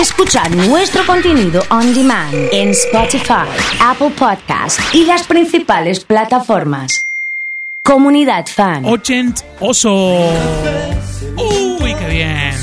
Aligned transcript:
Escuchar 0.00 0.54
nuestro 0.54 1.06
contenido 1.06 1.62
on 1.70 1.94
demand 1.94 2.34
en 2.52 2.68
Spotify, 2.68 3.48
Apple 3.80 4.10
Podcast 4.10 4.78
y 4.92 5.06
las 5.06 5.26
principales 5.26 6.04
plataformas. 6.04 7.00
Comunidad 7.82 8.44
Fan. 8.46 8.84
Ochent 8.84 9.40
Oso. 9.58 10.28
Uy, 11.38 11.94
qué 11.94 12.08
bien. 12.10 12.54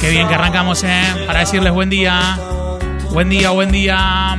Qué 0.00 0.10
bien 0.10 0.26
que 0.26 0.34
arrancamos, 0.34 0.82
¿eh? 0.82 1.24
Para 1.24 1.40
decirles 1.40 1.72
buen 1.72 1.88
día. 1.88 2.36
Buen 3.12 3.28
día, 3.28 3.50
buen 3.50 3.70
día. 3.70 4.36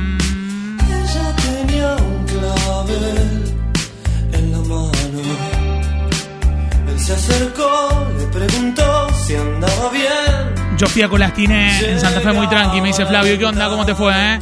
Se 7.06 7.12
acercó, 7.12 8.04
le 8.18 8.26
preguntó 8.26 9.08
si 9.14 9.36
andaba 9.36 9.90
bien. 9.90 10.76
Yo 10.76 10.88
fui 10.88 11.02
a 11.02 11.08
Colastine 11.08 11.92
en 11.92 12.00
Santa 12.00 12.20
Fe 12.20 12.32
muy 12.32 12.48
tranqui. 12.48 12.80
Me 12.80 12.88
dice 12.88 13.06
Flavio, 13.06 13.38
¿qué 13.38 13.44
onda? 13.44 13.68
¿Cómo 13.68 13.86
te 13.86 13.94
fue, 13.94 14.12
eh? 14.12 14.38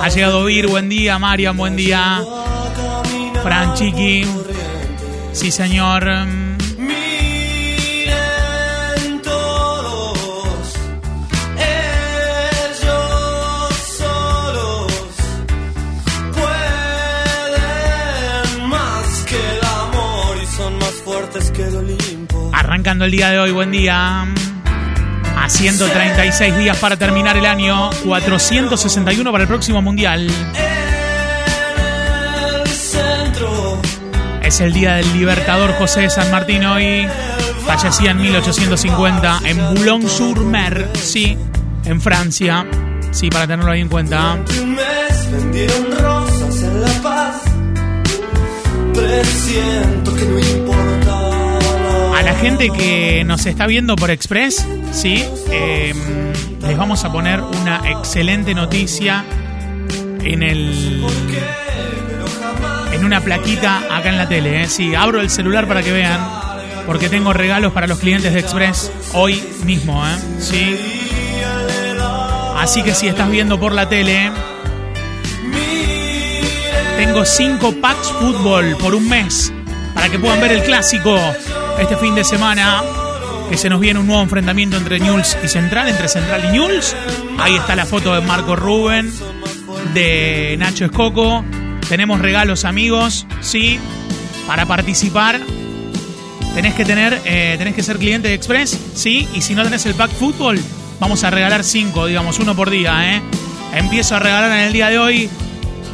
Ha 0.00 0.08
llegado 0.08 0.44
Vir, 0.44 0.68
buen 0.68 0.88
día. 0.88 1.18
Marian, 1.18 1.56
buen 1.56 1.74
día. 1.74 2.22
Fran 3.42 3.74
Chiqui. 3.74 4.24
Sí, 5.32 5.50
señor. 5.50 6.04
Arrancando 22.74 23.04
el 23.04 23.12
día 23.12 23.30
de 23.30 23.38
hoy, 23.38 23.52
buen 23.52 23.70
día. 23.70 24.26
A 25.36 25.48
136 25.48 26.56
días 26.56 26.76
para 26.78 26.96
terminar 26.96 27.36
el 27.36 27.46
año, 27.46 27.88
461 28.04 29.30
para 29.30 29.42
el 29.42 29.48
próximo 29.48 29.80
mundial. 29.80 30.28
Es 34.42 34.60
el 34.60 34.72
día 34.72 34.94
del 34.94 35.12
libertador 35.12 35.72
José 35.74 36.10
San 36.10 36.28
Martín 36.32 36.64
hoy. 36.64 37.06
Fallecía 37.64 38.10
en 38.10 38.20
1850 38.20 39.42
en 39.44 39.56
Boulogne-sur-Mer, 39.76 40.90
sí, 40.94 41.38
en 41.84 42.00
Francia. 42.00 42.66
Sí, 43.12 43.30
para 43.30 43.46
tenerlo 43.46 43.70
ahí 43.70 43.82
en 43.82 43.88
cuenta. 43.88 44.36
Presiento 48.92 50.16
que 50.16 50.24
no 50.24 50.38
importa. 50.40 51.03
La 52.24 52.34
gente 52.34 52.70
que 52.70 53.22
nos 53.24 53.44
está 53.44 53.66
viendo 53.66 53.96
por 53.96 54.10
Express, 54.10 54.66
sí, 54.92 55.22
eh, 55.50 55.94
les 56.62 56.76
vamos 56.78 57.04
a 57.04 57.12
poner 57.12 57.42
una 57.42 57.82
excelente 57.90 58.54
noticia 58.54 59.24
en 60.22 60.42
el 60.42 61.04
en 62.92 63.04
una 63.04 63.20
plaquita 63.20 63.94
acá 63.94 64.08
en 64.08 64.16
la 64.16 64.26
tele. 64.28 64.62
¿eh? 64.62 64.66
Sí, 64.68 64.94
abro 64.94 65.20
el 65.20 65.28
celular 65.28 65.68
para 65.68 65.82
que 65.82 65.92
vean, 65.92 66.20
porque 66.86 67.10
tengo 67.10 67.34
regalos 67.34 67.72
para 67.72 67.86
los 67.86 67.98
clientes 67.98 68.32
de 68.32 68.40
Express 68.40 68.90
hoy 69.12 69.42
mismo. 69.64 70.06
¿eh? 70.06 70.16
Sí. 70.38 70.80
Así 72.56 72.82
que 72.82 72.94
si 72.94 73.08
estás 73.08 73.30
viendo 73.30 73.60
por 73.60 73.72
la 73.72 73.88
tele, 73.88 74.30
tengo 76.96 77.24
5 77.26 77.74
packs 77.82 78.08
fútbol 78.12 78.76
por 78.78 78.94
un 78.94 79.08
mes 79.08 79.52
para 79.94 80.08
que 80.08 80.18
puedan 80.18 80.40
ver 80.40 80.52
el 80.52 80.62
clásico 80.62 81.18
este 81.78 81.96
fin 81.96 82.14
de 82.14 82.24
semana. 82.24 82.82
Que 83.48 83.58
se 83.58 83.68
nos 83.68 83.78
viene 83.78 84.00
un 84.00 84.06
nuevo 84.06 84.22
enfrentamiento 84.22 84.76
entre 84.76 84.98
Newell's 85.00 85.36
y 85.44 85.48
Central, 85.48 85.88
entre 85.88 86.08
Central 86.08 86.44
y 86.46 86.52
Newell's. 86.52 86.96
Ahí 87.38 87.56
está 87.56 87.76
la 87.76 87.84
foto 87.84 88.14
de 88.14 88.20
Marco 88.22 88.56
Rubén, 88.56 89.12
de 89.92 90.56
Nacho 90.58 90.86
Escoco. 90.86 91.44
Tenemos 91.88 92.20
regalos, 92.20 92.64
amigos, 92.64 93.26
sí, 93.40 93.78
para 94.46 94.64
participar. 94.64 95.40
Tenés 96.54 96.74
que 96.74 96.84
tener, 96.84 97.20
eh, 97.24 97.56
tenés 97.58 97.74
que 97.74 97.82
ser 97.82 97.98
cliente 97.98 98.28
de 98.28 98.34
Express, 98.34 98.78
sí, 98.94 99.28
y 99.34 99.42
si 99.42 99.54
no 99.54 99.62
tenés 99.64 99.84
el 99.86 99.94
pack 99.94 100.12
fútbol, 100.12 100.58
vamos 101.00 101.24
a 101.24 101.30
regalar 101.30 101.64
cinco, 101.64 102.06
digamos, 102.06 102.38
uno 102.38 102.54
por 102.54 102.70
día, 102.70 103.16
¿eh? 103.16 103.22
Empiezo 103.74 104.16
a 104.16 104.20
regalar 104.20 104.52
en 104.52 104.58
el 104.58 104.72
día 104.72 104.88
de 104.88 104.98
hoy 104.98 105.28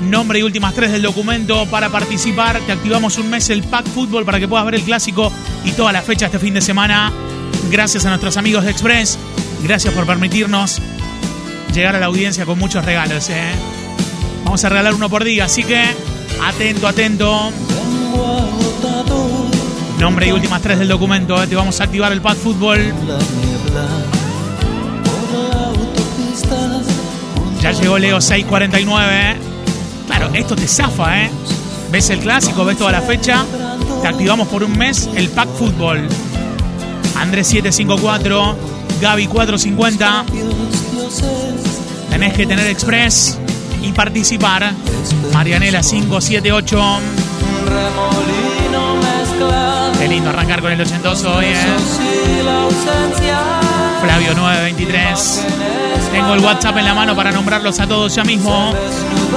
nombre 0.03 0.39
y 0.39 0.43
últimas 0.43 0.75
tres 0.75 0.93
del 0.93 1.03
documento 1.03 1.67
para 1.67 1.89
participar. 1.89 2.61
Te 2.61 2.73
activamos 2.73 3.19
un 3.19 3.31
mes 3.31 3.51
el 3.51 3.63
pack 3.63 3.87
fútbol 3.87 4.25
para 4.25 4.39
que 4.39 4.49
puedas 4.49 4.65
ver 4.67 4.77
el 4.77 4.83
clásico 4.83 5.33
y 5.65 5.73
toda 5.73 5.93
la 5.93 6.03
fecha 6.03 6.27
este 6.27 6.39
fin 6.39 6.55
de 6.55 6.61
semana. 6.61 7.13
Gracias 7.71 8.05
a 8.05 8.09
nuestros 8.09 8.37
amigos 8.37 8.65
de 8.65 8.71
Express. 8.71 9.19
Gracias 9.63 9.93
por 9.93 10.07
permitirnos 10.07 10.81
llegar 11.73 11.97
a 11.97 12.01
la 12.01 12.07
audiencia 12.07 12.47
con 12.47 12.59
muchos 12.59 12.85
regalos, 12.85 13.29
¿eh? 13.31 13.53
Vamos 14.45 14.65
a 14.65 14.69
regalar 14.69 14.95
uno 14.95 15.09
por 15.09 15.23
día, 15.23 15.45
así 15.45 15.63
que 15.63 15.83
atento, 16.45 16.89
atento. 16.89 17.53
Nombre 19.99 20.29
y 20.29 20.33
últimas 20.33 20.63
tres 20.63 20.79
del 20.79 20.89
documento. 20.89 21.41
¿eh? 21.43 21.47
Te 21.47 21.55
vamos 21.55 21.81
a 21.81 21.85
activar 21.85 22.11
el 22.13 22.21
pack 22.23 22.39
fútbol. 22.39 22.93
Ya 27.61 27.73
llegó 27.73 27.99
Leo 27.99 28.21
649. 28.21 29.37
Claro, 30.07 30.31
esto 30.33 30.57
te 30.57 30.67
zafa, 30.67 31.23
¿eh? 31.23 31.31
Ves 31.93 32.09
el 32.11 32.21
clásico, 32.21 32.65
ves 32.65 32.79
toda 32.79 32.93
la 32.93 33.03
fecha. 33.03 33.45
Te 34.03 34.09
activamos 34.09 34.49
por 34.49 34.63
un 34.65 34.77
mes 34.79 35.09
el 35.15 35.29
pack 35.29 35.49
fútbol. 35.51 36.09
Andrés 37.17 37.49
754, 37.49 38.57
Gaby 39.01 39.27
450. 39.27 40.25
Tenés 42.11 42.33
que 42.33 42.47
tener 42.47 42.67
express 42.67 43.39
y 43.83 43.93
participar. 43.93 44.73
Marianela 45.33 45.83
578. 45.83 47.01
remolino 47.67 48.97
mezclado. 48.97 49.93
Qué 49.99 50.09
lindo 50.09 50.31
arrancar 50.31 50.63
con 50.63 50.73
el 50.73 50.81
ochentoso 50.81 51.35
hoy, 51.37 51.47
¿eh? 51.47 51.57
Flavio 54.01 54.35
923. 54.35 55.45
Tengo 56.11 56.35
el 56.35 56.41
WhatsApp 56.41 56.79
en 56.79 56.85
la 56.87 56.95
mano 56.95 57.15
para 57.15 57.31
nombrarlos 57.33 57.79
a 57.81 57.87
todos 57.87 58.15
ya 58.15 58.25
mismo. 58.25 58.73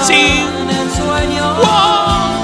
Sí. 0.03 0.45
En 0.69 2.42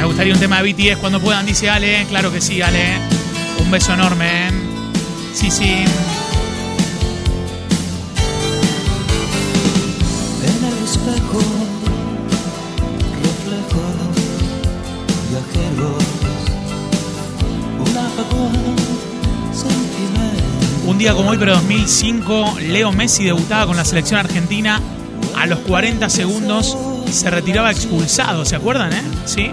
Me 0.00 0.06
gustaría 0.06 0.32
un 0.32 0.40
tema 0.40 0.62
de 0.62 0.72
BTS 0.72 0.96
cuando 0.96 1.20
puedan, 1.20 1.44
dice 1.44 1.68
Ale. 1.68 2.06
Claro 2.08 2.32
que 2.32 2.40
sí, 2.40 2.62
Ale. 2.62 2.96
Un 3.62 3.70
beso 3.70 3.92
enorme. 3.92 4.48
¿eh? 4.48 4.50
Sí, 5.34 5.50
sí. 5.50 5.84
En 10.42 10.64
el 10.64 10.84
espejo, 10.84 11.40
reflejos 13.22 13.94
viajeros, 15.28 16.02
un 17.78 17.98
apagón. 17.98 18.52
Un 20.86 20.96
día 20.96 21.12
como 21.12 21.28
hoy, 21.28 21.36
pero 21.36 21.52
2005, 21.56 22.56
Leo 22.60 22.90
Messi 22.90 23.24
debutaba 23.24 23.66
con 23.66 23.76
la 23.76 23.84
selección 23.84 24.18
argentina. 24.18 24.80
A 25.36 25.44
los 25.44 25.58
40 25.58 26.08
segundos 26.08 26.74
se 27.10 27.28
retiraba 27.28 27.70
expulsado, 27.70 28.46
¿se 28.46 28.56
acuerdan, 28.56 28.94
eh? 28.94 29.02
Sí. 29.26 29.50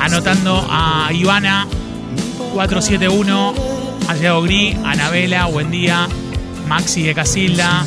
Anotando 0.00 0.66
a 0.70 1.10
Ivana 1.12 1.66
471, 2.52 3.54
a 4.08 4.14
Diego 4.14 4.42
Gris, 4.42 4.76
Anabela, 4.84 5.46
buen 5.46 5.70
día, 5.70 6.08
Maxi 6.66 7.02
de 7.02 7.14
Casilda, 7.14 7.84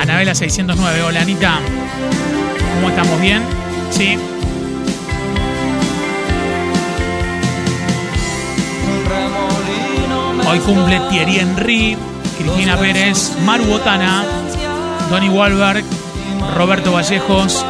Anabela 0.00 0.34
609. 0.34 1.02
Hola 1.02 1.22
Anita, 1.22 1.60
¿cómo 2.74 2.90
estamos? 2.90 3.20
¿Bien? 3.20 3.42
Sí. 3.90 4.18
Hoy 10.48 10.58
cumple 10.58 11.00
Thierry 11.10 11.38
Henry, 11.38 11.96
Cristina 12.36 12.76
Pérez, 12.76 13.36
Maru 13.44 13.64
Botana, 13.64 14.24
Donny 15.08 15.28
Wahlberg, 15.28 15.84
Roberto 16.56 16.92
Vallejos, 16.92 17.64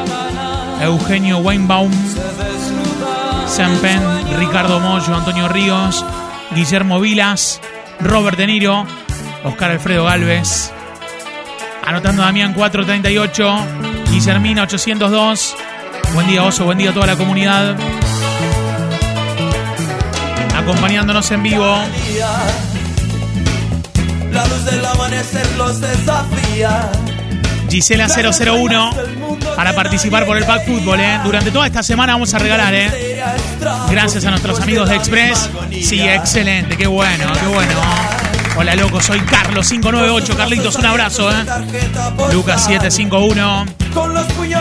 Eugenio 0.81 1.39
Weinbaum, 1.39 1.93
Sempen, 3.53 4.01
Ricardo 4.39 4.81
Mollo, 4.81 5.15
Antonio 5.15 5.47
Ríos, 5.47 6.03
Guillermo 6.55 7.01
Vilas, 7.01 7.61
Robert 8.01 8.39
De 8.39 8.47
Niro, 8.47 8.87
Oscar 9.45 9.73
Alfredo 9.73 10.07
Galvez, 10.07 10.73
anotando 11.85 12.23
Damián 12.23 12.55
438, 12.55 13.55
Guillermina 14.11 14.63
802. 14.63 15.55
Buen 16.15 16.29
día, 16.29 16.45
Oso, 16.45 16.65
buen 16.65 16.79
día 16.79 16.91
a 16.91 16.95
toda 16.95 17.07
la 17.07 17.17
comunidad. 17.17 17.77
Acompañándonos 20.57 21.31
en 21.31 21.43
vivo. 21.43 21.77
La 24.33 24.47
luz 24.47 24.65
del 24.65 24.87
amanecer 24.87 25.47
los 25.59 25.79
desafía. 25.79 26.91
Gisela 27.73 28.07
001 28.07 28.91
para 29.57 29.75
participar 29.75 30.27
por 30.27 30.37
el 30.37 30.45
Pack 30.45 30.67
Fútbol. 30.67 31.01
¿eh? 31.01 31.19
Durante 31.25 31.51
toda 31.51 31.67
esta 31.67 31.83
semana 31.83 32.13
vamos 32.13 32.35
a 32.35 32.39
regalar. 32.39 32.75
¿eh? 32.75 33.23
Gracias 33.91 34.27
a 34.27 34.31
nuestros 34.31 34.61
amigos 34.61 34.91
de 34.91 34.97
Express. 34.97 35.49
Sí, 35.83 36.07
excelente, 36.07 36.77
qué 36.77 36.87
bueno, 36.87 37.33
qué 37.33 37.47
bueno. 37.47 37.73
Hola 38.59 38.77
loco, 38.77 39.01
soy 39.01 39.21
Carlos 39.21 39.71
598. 39.71 40.37
Carlitos, 40.37 40.77
un 40.77 40.85
abrazo. 40.85 41.31
¿eh? 41.31 41.45
Lucas 42.35 42.63
751. 42.67 43.65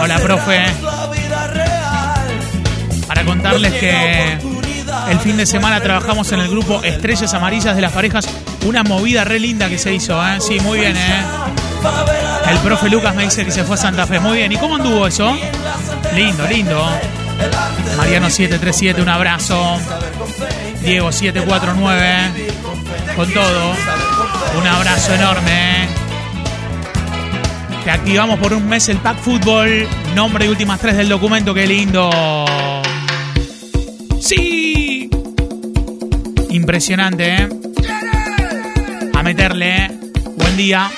Hola 0.01 0.19
profe. 0.19 0.63
Para 3.07 3.25
contarles 3.25 3.73
que 3.73 4.37
el 5.09 5.19
fin 5.19 5.35
de 5.35 5.45
semana 5.45 5.81
trabajamos 5.81 6.31
en 6.31 6.39
el 6.39 6.47
grupo 6.47 6.81
Estrellas 6.81 7.33
Amarillas 7.33 7.75
de 7.75 7.81
las 7.81 7.91
Parejas. 7.91 8.25
Una 8.65 8.83
movida 8.83 9.25
re 9.25 9.37
linda 9.37 9.67
que 9.67 9.77
se 9.77 9.93
hizo, 9.93 10.25
¿eh? 10.25 10.37
Sí, 10.39 10.61
muy 10.61 10.79
bien, 10.79 10.95
¿eh? 10.95 11.50
El 12.49 12.57
profe 12.59 12.89
Lucas 12.89 13.15
me 13.15 13.23
dice 13.23 13.45
que 13.45 13.51
se 13.51 13.63
fue 13.63 13.75
a 13.75 13.77
Santa 13.77 14.05
Fe. 14.05 14.19
Muy 14.19 14.37
bien. 14.37 14.51
¿Y 14.51 14.57
cómo 14.57 14.75
anduvo 14.75 15.07
eso? 15.07 15.35
Lindo, 16.15 16.45
lindo. 16.47 16.85
Mariano 17.97 18.29
737, 18.29 19.01
un 19.01 19.09
abrazo. 19.09 19.77
Diego 20.81 21.11
749. 21.11 22.51
Con 23.15 23.33
todo. 23.33 23.73
Un 24.59 24.67
abrazo 24.67 25.13
enorme. 25.13 25.87
Te 27.83 27.89
activamos 27.89 28.39
por 28.39 28.53
un 28.53 28.67
mes 28.67 28.89
el 28.89 28.97
Pack 28.97 29.17
Fútbol. 29.17 29.87
Nombre 30.15 30.45
y 30.45 30.49
últimas 30.49 30.79
tres 30.79 30.97
del 30.97 31.09
documento. 31.09 31.53
Qué 31.53 31.65
lindo. 31.65 32.09
Sí. 34.19 35.09
Impresionante, 36.49 37.35
¿eh? 37.35 37.49
A 39.13 39.23
meterle. 39.23 39.89
Buen 40.37 40.57
día. 40.57 40.91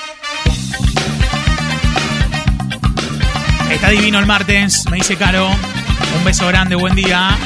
Está 3.70 3.88
divino 3.90 4.18
el 4.18 4.26
martes, 4.26 4.84
me 4.90 4.98
dice 4.98 5.16
Caro. 5.16 5.48
Un 6.16 6.24
beso 6.24 6.46
grande, 6.46 6.74
buen 6.74 6.94
día. 6.94 7.36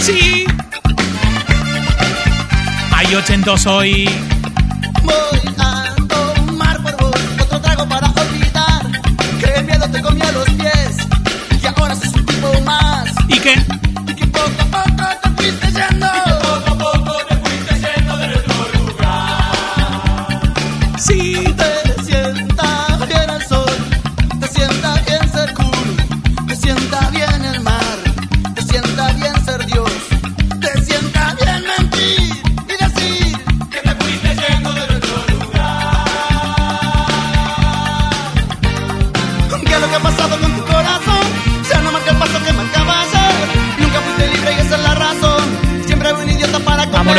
Sí. 0.00 0.46
Hay 2.92 3.14
ochentos 3.14 3.66
hoy. 3.66 4.08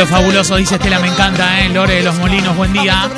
Convencer. 0.00 0.06
fabuloso, 0.06 0.56
dice 0.56 0.76
Estela, 0.76 0.98
me 1.00 1.08
encanta, 1.08 1.60
¿eh? 1.60 1.68
Lore 1.68 1.96
de 1.96 2.02
los 2.02 2.16
Molinos, 2.16 2.56
buen 2.56 2.72
día. 2.72 3.08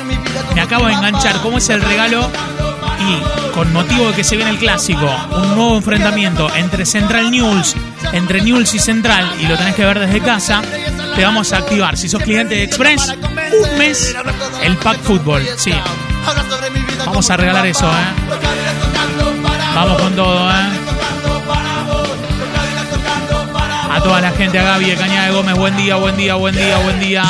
Me 0.53 0.61
acabo 0.61 0.87
de 0.87 0.93
enganchar, 0.93 1.39
¿cómo 1.41 1.57
es 1.57 1.69
el 1.69 1.81
regalo? 1.81 2.29
Y 2.99 3.53
con 3.53 3.71
motivo 3.73 4.09
de 4.09 4.15
que 4.15 4.23
se 4.23 4.35
viene 4.35 4.51
el 4.51 4.57
clásico, 4.57 5.09
un 5.31 5.55
nuevo 5.55 5.75
enfrentamiento 5.77 6.53
entre 6.55 6.85
Central 6.85 7.31
News, 7.31 7.75
entre 8.11 8.41
News 8.41 8.73
y 8.73 8.79
Central, 8.79 9.31
y 9.39 9.47
lo 9.47 9.57
tenés 9.57 9.75
que 9.75 9.85
ver 9.85 9.99
desde 9.99 10.21
casa, 10.21 10.61
te 11.15 11.23
vamos 11.23 11.53
a 11.53 11.57
activar, 11.57 11.97
si 11.97 12.09
sos 12.09 12.21
cliente 12.21 12.55
de 12.55 12.63
Express, 12.63 13.13
un 13.61 13.77
mes 13.77 14.15
el 14.61 14.77
Pack 14.77 14.99
Fútbol. 15.01 15.45
Sí, 15.57 15.73
vamos 17.05 17.29
a 17.29 17.37
regalar 17.37 17.65
eso, 17.65 17.89
¿eh? 17.89 18.37
Vamos 19.75 20.01
con 20.01 20.15
todo, 20.15 20.49
¿eh? 20.51 20.92
A 23.93 24.01
toda 24.01 24.19
la 24.21 24.31
gente, 24.31 24.57
a 24.57 24.63
Gaby 24.63 24.85
de 24.85 24.95
Cañada 24.95 25.27
de 25.27 25.33
Gómez, 25.33 25.55
buen 25.55 25.77
día, 25.77 25.95
buen 25.97 26.17
día, 26.17 26.33
buen 26.33 26.55
día, 26.55 26.77
buen 26.79 26.99
día. 26.99 27.23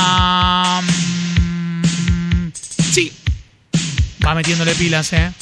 Sí. 2.90 3.12
Va 4.26 4.34
metiéndole 4.34 4.74
pilas, 4.74 5.12
¿eh? 5.12 5.34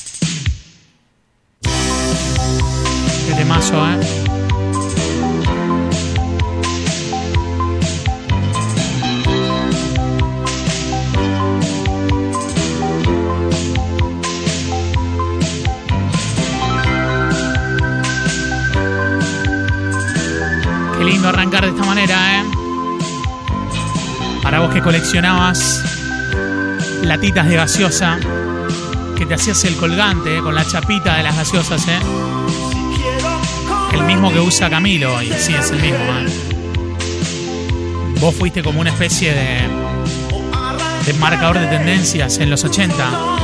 Qué 1.62 3.34
temazo, 3.38 3.88
¿eh? 3.88 4.21
Arrancar 21.32 21.64
de 21.64 21.70
esta 21.70 21.84
manera, 21.84 22.42
¿eh? 22.42 22.44
Para 24.44 24.60
vos 24.60 24.74
que 24.74 24.82
coleccionabas 24.82 25.82
latitas 27.04 27.48
de 27.48 27.56
gaseosa, 27.56 28.20
que 29.18 29.26
te 29.26 29.34
hacías 29.36 29.64
el 29.66 29.76
colgante 29.78 30.38
¿eh? 30.38 30.42
con 30.42 30.54
la 30.54 30.66
chapita 30.66 31.16
de 31.18 31.24
las 31.24 31.36
gaseosas, 31.36 31.88
¿eh? 31.88 32.00
El 33.94 34.04
mismo 34.04 34.32
que 34.32 34.40
usa 34.40 34.70
Camilo 34.70 35.16
hoy, 35.16 35.32
sí, 35.38 35.54
es 35.54 35.72
el 35.72 35.82
mismo, 35.82 35.98
¿eh? 35.98 36.26
Vos 38.20 38.36
fuiste 38.36 38.62
como 38.62 38.82
una 38.82 38.90
especie 38.90 39.34
de, 39.34 39.68
de 41.06 41.14
marcador 41.20 41.60
de 41.60 41.68
tendencias 41.68 42.38
en 42.40 42.50
los 42.50 42.64
80. 42.64 43.41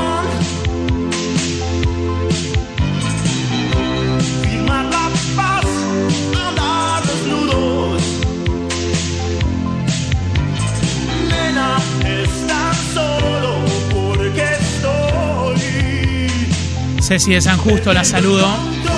Ceci 17.08 17.32
de 17.32 17.40
San 17.40 17.58
Justo, 17.58 17.94
la 17.94 18.04
saludo. 18.04 18.46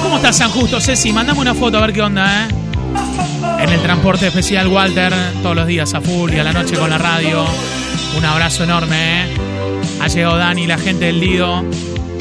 ¿Cómo 0.02 0.16
estás, 0.16 0.38
San 0.38 0.50
Justo, 0.50 0.82
Ceci? 0.82 1.14
Mandame 1.14 1.42
una 1.42 1.54
foto 1.54 1.78
a 1.78 1.82
ver 1.82 1.94
qué 1.94 2.02
onda, 2.02 2.44
¿eh? 2.44 2.48
En 3.60 3.70
el 3.70 3.80
transporte 3.84 4.26
especial 4.26 4.68
Walter, 4.68 5.14
todos 5.44 5.56
los 5.56 5.68
días 5.68 5.94
a 5.94 6.02
full 6.02 6.34
y 6.34 6.40
a 6.40 6.44
la 6.44 6.52
noche 6.52 6.76
con 6.76 6.90
la 6.90 6.98
radio. 6.98 7.45
Un 8.18 8.26
abrazo 8.26 8.64
enorme, 8.64 9.26
¿eh? 9.26 9.28
Ha 10.02 10.07
llegado 10.07 10.38
Dani, 10.38 10.66
la 10.66 10.80
gente 10.80 11.06
del 11.06 11.19
Lido. 11.19 11.64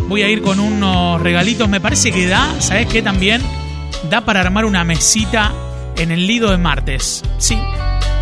Voy 0.09 0.21
a 0.21 0.29
ir 0.29 0.43
con 0.43 0.61
unos 0.61 1.23
regalitos. 1.23 1.71
Me 1.71 1.81
parece 1.81 2.12
que 2.12 2.27
da, 2.27 2.47
¿sabes 2.59 2.87
qué 2.89 3.01
también? 3.01 3.41
Da 4.11 4.21
para 4.21 4.43
armar 4.43 4.67
una 4.67 4.85
mesita 4.85 5.55
en 5.97 6.11
el 6.11 6.27
Lido 6.27 6.51
de 6.51 6.59
martes. 6.59 7.25
Sí. 7.39 7.59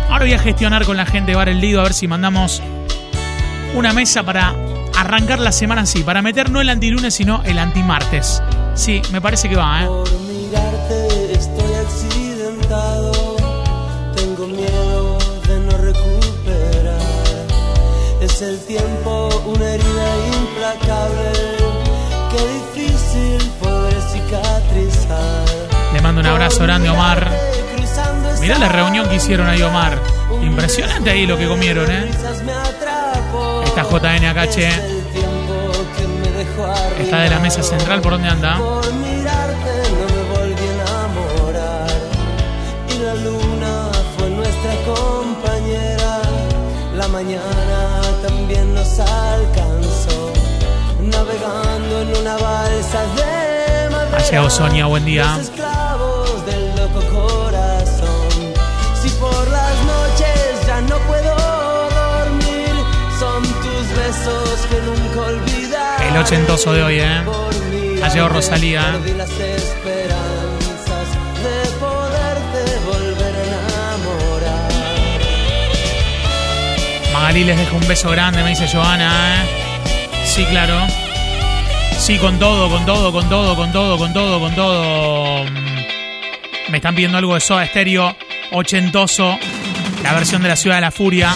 Ahora 0.09 0.19
voy 0.19 0.33
a 0.33 0.39
gestionar 0.39 0.85
con 0.85 0.95
la 0.95 1.05
gente 1.05 1.31
de 1.31 1.35
Bar 1.35 1.49
El 1.49 1.59
Lido 1.59 1.81
a 1.81 1.83
ver 1.83 1.93
si 1.93 2.07
mandamos 2.07 2.61
una 3.75 3.91
mesa 3.91 4.23
para 4.23 4.55
arrancar 4.97 5.39
la 5.39 5.51
semana 5.51 5.83
así, 5.83 6.03
para 6.03 6.21
meter 6.21 6.49
no 6.49 6.59
el 6.61 6.69
antilunes, 6.69 7.13
sino 7.13 7.43
el 7.43 7.59
antimartes. 7.59 8.41
Sí, 8.73 9.01
me 9.11 9.21
parece 9.21 9.47
que 9.47 9.55
va, 9.55 9.83
¿eh? 9.83 9.87
Por 9.87 10.11
mirarte 10.21 11.33
estoy 11.33 11.73
accidentado, 11.85 13.11
tengo 14.15 14.47
miedo 14.47 15.17
de 15.47 15.59
no 15.59 15.77
recuperar. 15.77 17.01
Es 18.21 18.41
el 18.41 18.59
tiempo 18.65 19.29
una 19.45 19.65
herida 19.65 20.07
implacable, 20.33 21.31
qué 22.31 22.79
difícil 22.81 23.51
poder 23.61 24.01
cicatrizar. 24.01 25.45
Le 25.93 26.01
mando 26.01 26.21
un 26.21 26.27
abrazo 26.27 26.63
grande 26.63 26.89
Omar. 26.89 27.31
Mirá 28.41 28.59
la 28.59 28.69
reunión 28.69 29.07
que 29.09 29.15
hicieron 29.15 29.47
ahí, 29.47 29.61
Omar. 29.61 29.97
Impresionante 30.43 31.09
ahí 31.09 31.25
lo 31.25 31.37
que 31.37 31.47
comieron, 31.47 31.89
¿eh? 31.89 32.11
Atrapó. 33.97 35.87
Está 36.99 37.19
de 37.21 37.29
la 37.29 37.39
mesa 37.39 37.63
central, 37.63 38.01
¿por 38.01 38.13
dónde 38.13 38.29
anda? 38.29 38.59
Mañana 47.17 48.01
también 48.21 48.75
nos 48.75 48.99
alcanzó 48.99 50.33
navegando 51.01 52.01
en 52.01 52.17
una 52.17 52.37
balsa 52.37 53.01
de 53.15 53.89
madera. 53.89 54.17
Ha 54.17 54.23
llegado 54.29 54.49
Sonia, 54.51 54.85
buen 54.85 55.03
día. 55.03 55.25
Los 55.37 55.49
esclavos 55.49 56.45
del 56.45 56.75
loco 56.75 57.46
El 66.07 66.17
ochentoso 66.17 66.73
de 66.73 66.83
hoy, 66.83 66.99
¿eh? 66.99 67.21
Ha 68.03 68.09
llegado 68.09 68.29
Rosalía. 68.29 68.81
¿eh? 68.81 69.13
Magalí 77.13 77.43
les 77.43 77.57
dejo 77.57 77.77
un 77.77 77.87
beso 77.87 78.09
grande, 78.11 78.43
me 78.43 78.49
dice 78.49 78.67
Joana. 78.67 79.43
¿eh? 79.43 79.47
Sí, 80.25 80.45
claro. 80.45 80.85
Sí, 81.97 82.17
con 82.19 82.37
todo, 82.37 82.69
con 82.69 82.85
todo, 82.85 83.11
con 83.11 83.27
todo, 83.27 83.55
con 83.55 83.71
todo, 83.71 83.97
con 83.97 84.13
todo, 84.13 84.39
con 84.39 84.55
todo. 84.55 85.45
Me 86.69 86.77
están 86.77 86.95
pidiendo 86.95 87.17
algo 87.17 87.33
de 87.33 87.39
Soda 87.39 87.63
Estéreo, 87.63 88.15
ochentoso, 88.51 89.37
la 90.03 90.13
versión 90.13 90.43
de 90.43 90.49
la 90.49 90.55
Ciudad 90.55 90.77
de 90.77 90.81
la 90.81 90.91
Furia. 90.91 91.33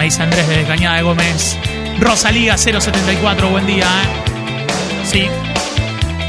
Me 0.00 0.06
dice 0.06 0.22
Andrés 0.22 0.48
desde 0.48 0.64
Cañada 0.64 0.96
de 0.96 1.02
Gómez. 1.02 1.58
Rosalía 1.98 2.56
074, 2.56 3.50
buen 3.50 3.66
día. 3.66 3.84
¿eh? 3.84 5.04
Sí. 5.04 5.26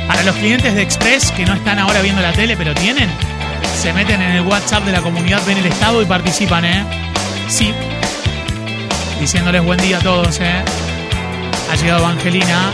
Para 0.10 0.24
los 0.24 0.36
clientes 0.36 0.76
de 0.76 0.82
Express 0.82 1.32
que 1.32 1.46
no 1.46 1.54
están 1.54 1.80
ahora 1.80 2.02
viendo 2.02 2.22
la 2.22 2.34
tele, 2.34 2.58
pero 2.58 2.74
tienen, 2.74 3.10
se 3.82 3.94
meten 3.94 4.22
en 4.22 4.32
el 4.32 4.42
WhatsApp 4.42 4.84
de 4.84 4.92
la 4.92 5.00
comunidad, 5.00 5.42
ven 5.48 5.58
el 5.58 5.68
estado 5.68 6.02
y 6.02 6.06
participan, 6.06 6.66
¿eh? 6.66 6.84
Sí. 7.48 7.74
Diciéndoles 9.22 9.64
buen 9.64 9.80
día 9.80 10.00
a 10.00 10.02
todos, 10.02 10.38
¿eh? 10.42 10.66
Ha 11.72 11.76
llegado 11.78 12.06
Angelina. 12.06 12.74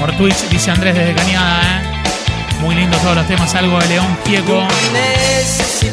Por 0.00 0.10
Twitch, 0.16 0.48
dice 0.50 0.72
Andrés 0.72 0.96
desde 0.96 1.14
Cañada, 1.14 1.60
¿eh? 1.62 2.62
Muy 2.62 2.74
lindo 2.74 2.96
todos 2.96 3.14
los 3.14 3.28
temas, 3.28 3.54
algo 3.54 3.78
de 3.78 3.90
León 3.90 4.18
Quieco. 4.24 4.66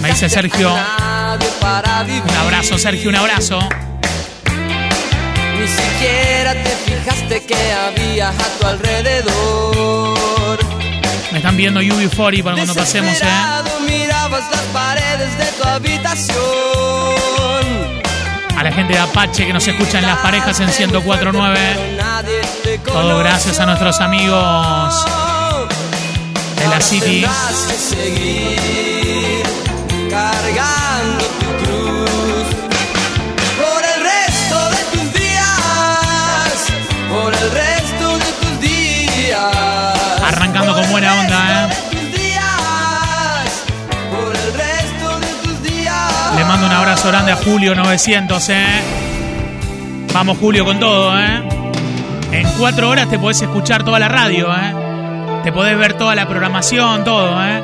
Me 0.01 0.09
dice 0.09 0.27
Sergio. 0.27 0.75
Un 1.37 2.35
abrazo, 2.35 2.77
Sergio, 2.77 3.09
un 3.09 3.15
abrazo. 3.15 3.59
Ni 5.59 5.67
siquiera 5.67 6.53
te 6.53 6.69
fijaste 6.69 7.43
que 7.45 7.55
había 7.73 8.29
a 8.29 8.59
tu 8.59 8.67
alrededor. 8.67 10.59
Me 11.31 11.39
están 11.39 11.57
viendo 11.57 11.81
UB40 11.81 12.43
para 12.43 12.55
cuando 12.55 12.75
pasemos, 12.75 13.21
¿eh? 13.21 13.25
Mirabas 13.85 14.43
las 14.51 14.61
paredes 14.73 15.37
de 15.37 15.45
tu 15.45 15.63
habitación. 15.67 16.35
A 18.57 18.63
la 18.63 18.71
gente 18.71 18.93
de 18.93 18.99
Apache 18.99 19.45
que 19.45 19.53
nos 19.53 19.67
escucha 19.67 19.99
en 19.99 20.07
las 20.07 20.19
parejas 20.19 20.59
en 20.61 20.69
104.9. 20.69 21.97
Nadie 21.97 22.41
te 22.63 22.77
Todo 22.79 23.17
gracias 23.19 23.59
a 23.59 23.65
nuestros 23.65 23.99
amigos 23.99 25.05
de 26.57 26.67
la 26.67 26.79
City. 26.79 27.21
Tendrás 27.21 27.75
de 45.19 45.27
tus 45.43 45.61
días. 45.63 46.35
Le 46.37 46.45
mando 46.45 46.67
un 46.67 46.71
abrazo 46.71 47.09
grande 47.09 47.33
a 47.33 47.35
Julio 47.35 47.75
900, 47.75 48.49
¿eh? 48.49 48.65
Vamos, 50.13 50.37
Julio, 50.37 50.63
con 50.63 50.79
todo, 50.79 51.19
¿eh? 51.19 51.43
En 52.31 52.47
cuatro 52.57 52.89
horas 52.89 53.09
te 53.09 53.19
podés 53.19 53.41
escuchar 53.41 53.83
toda 53.83 53.99
la 53.99 54.07
radio, 54.07 54.47
¿eh? 54.55 55.41
Te 55.43 55.51
podés 55.51 55.77
ver 55.77 55.95
toda 55.95 56.15
la 56.15 56.29
programación, 56.29 57.03
todo, 57.03 57.43
¿eh? 57.43 57.61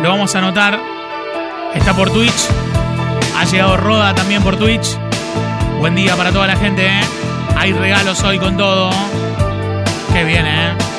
Lo 0.00 0.08
vamos 0.08 0.34
a 0.34 0.38
anotar. 0.38 0.80
Está 1.74 1.92
por 1.92 2.10
Twitch. 2.10 2.48
Ha 3.36 3.44
llegado 3.44 3.76
Roda 3.76 4.14
también 4.14 4.42
por 4.42 4.56
Twitch. 4.56 4.96
Buen 5.78 5.94
día 5.94 6.16
para 6.16 6.32
toda 6.32 6.46
la 6.46 6.56
gente, 6.56 6.86
¿eh? 6.86 7.02
Hay 7.54 7.74
regalos 7.74 8.22
hoy 8.22 8.38
con 8.38 8.56
todo. 8.56 8.90
Qué 10.14 10.24
bien, 10.24 10.46
¿eh? 10.46 10.91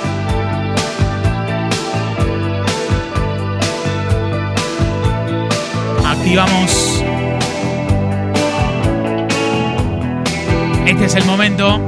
Activamos. 6.24 7.04
Este 10.88 11.04
es 11.04 11.16
el 11.16 11.26
momento 11.26 11.82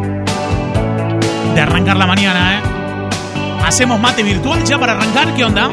de 1.53 1.61
arrancar 1.61 1.95
la 1.95 2.05
mañana, 2.05 2.57
¿eh? 2.57 2.61
Hacemos 3.65 3.97
mate 3.97 4.23
virtual 4.23 4.61
ya 4.65 4.77
para 4.77 4.91
arrancar. 4.91 5.33
¿Qué 5.35 5.45
onda? 5.45 5.69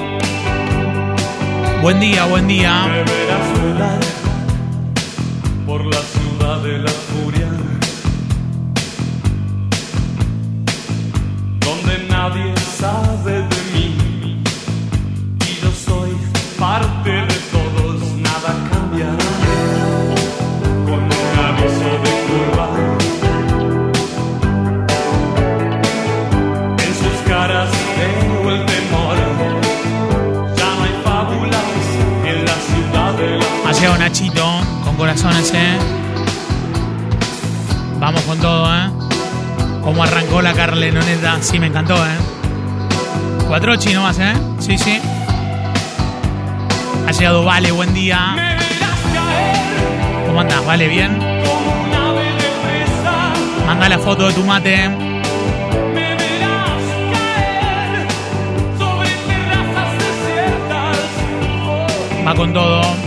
Buen 1.83 1.99
día, 1.99 2.25
buen 2.27 2.47
día. 2.47 3.05
Por 5.67 5.85
la 5.85 6.01
ciudad 6.01 6.59
de 6.63 6.79
la 6.79 6.91
furia, 6.91 7.49
donde 11.59 12.07
nadie 12.09 12.55
sabe 12.79 13.33
de 13.33 13.63
mí 13.75 13.97
y 15.41 15.61
yo 15.61 15.73
soy 15.73 16.17
parte 16.61 17.11
de 17.11 17.32
corazones, 35.13 35.53
¿eh? 35.53 35.77
Vamos 38.01 38.23
con 38.23 38.39
todo, 38.39 38.75
¿eh? 38.75 38.89
Cómo 39.83 40.03
arrancó 40.03 40.41
la 40.41 40.55
Carlenoneta. 40.55 41.37
Sí, 41.43 41.59
me 41.59 41.67
encantó, 41.67 41.97
¿eh? 41.97 42.17
Cuatro 43.47 43.75
nomás, 43.93 44.19
¿eh? 44.19 44.33
Sí, 44.59 44.79
sí. 44.79 44.99
Ha 47.07 47.13
llegado 47.13 47.45
Vale, 47.45 47.73
buen 47.73 47.93
día. 47.93 48.57
¿Cómo 50.27 50.41
andás? 50.41 50.65
¿Vale? 50.65 50.89
¿Bien? 50.89 51.19
como. 51.91 53.67
Manda 53.67 53.89
la 53.91 53.99
foto 53.99 54.29
de 54.29 54.33
tu 54.33 54.45
mate. 54.45 54.89
Va 62.27 62.35
con 62.35 62.53
todo. 62.55 63.02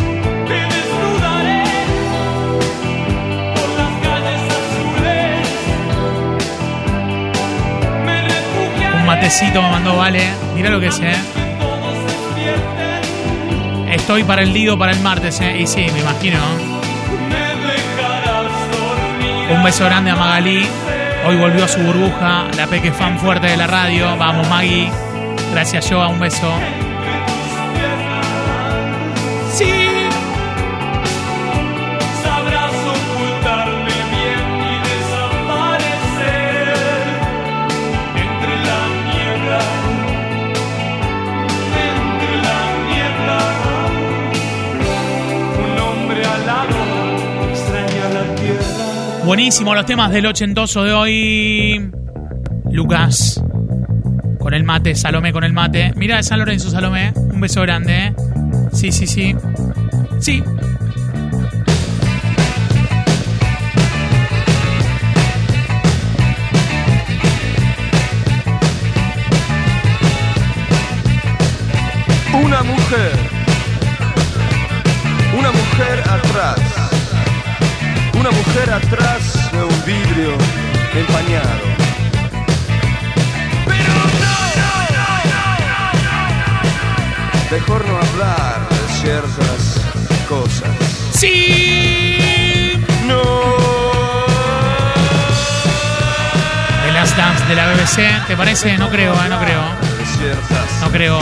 Matecito 9.05 9.61
me 9.61 9.69
mandó 9.69 9.95
Vale. 9.95 10.27
Mira 10.55 10.69
lo 10.69 10.79
que 10.79 10.87
es, 10.87 10.99
¿eh? 10.99 11.15
Estoy 13.91 14.23
para 14.23 14.41
el 14.41 14.53
Lido 14.53 14.77
para 14.77 14.91
el 14.91 14.99
martes, 15.01 15.39
¿eh? 15.41 15.57
Y 15.59 15.67
sí, 15.67 15.85
me 15.93 15.99
imagino. 15.99 16.39
Un 19.51 19.63
beso 19.63 19.85
grande 19.85 20.11
a 20.11 20.15
Magalí. 20.15 20.65
Hoy 21.27 21.37
volvió 21.37 21.65
a 21.65 21.67
su 21.67 21.79
burbuja, 21.79 22.45
la 22.57 22.67
peque 22.67 22.91
fan 22.91 23.17
fuerte 23.19 23.47
de 23.47 23.57
la 23.57 23.67
radio. 23.67 24.15
Vamos, 24.17 24.47
Maggie. 24.49 24.91
Gracias, 25.51 25.87
Joa. 25.89 26.07
Un 26.07 26.19
beso. 26.19 26.51
Sí. 29.53 29.84
Buenísimo 49.25 49.73
los 49.73 49.87
temas 49.87 50.11
del 50.11 50.27
ochentoso 50.27 50.83
de 50.83 50.93
hoy. 50.93 51.91
Lucas. 52.71 53.41
Con 54.39 54.53
el 54.53 54.63
mate, 54.63 54.93
Salomé 54.93 55.33
con 55.33 55.43
el 55.43 55.51
mate. 55.51 55.93
Mira 55.95 56.17
de 56.17 56.23
San 56.23 56.37
Lorenzo, 56.37 56.69
Salomé. 56.69 57.11
Un 57.15 57.41
beso 57.41 57.63
grande, 57.63 57.95
¿eh? 57.95 58.15
Sí, 58.71 58.91
sí, 58.91 59.07
sí. 59.07 59.35
Sí. 60.19 60.43
Mujer 78.55 78.73
atrás 78.73 79.51
de 79.51 79.63
un 79.65 79.85
vidrio 79.85 80.31
empañado. 80.93 81.65
Pero 83.65 83.93
no, 83.93 84.31
Mejor 87.51 87.85
no 87.85 87.97
hablar 87.97 88.69
de 88.69 88.77
ciertas 89.01 89.81
cosas. 90.29 90.69
Sí. 91.11 92.81
No. 93.05 93.21
parece? 97.75 98.07
¿Te 98.25 98.37
parece? 98.37 98.77
No 98.77 98.89
creo, 98.89 99.13
eh, 99.15 99.29
no 99.29 99.37
creo. 99.37 99.61
De 99.99 100.05
No 100.79 100.89
creo. 100.91 101.19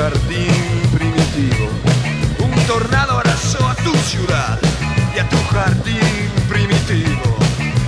Jardín 0.00 0.80
primitivo. 0.96 1.68
Un 2.38 2.66
tornado 2.66 3.18
arrasó 3.18 3.68
a 3.68 3.74
tu 3.74 3.94
ciudad 3.96 4.58
y 5.14 5.18
a 5.18 5.28
tu 5.28 5.36
jardín 5.52 6.30
primitivo. 6.48 7.36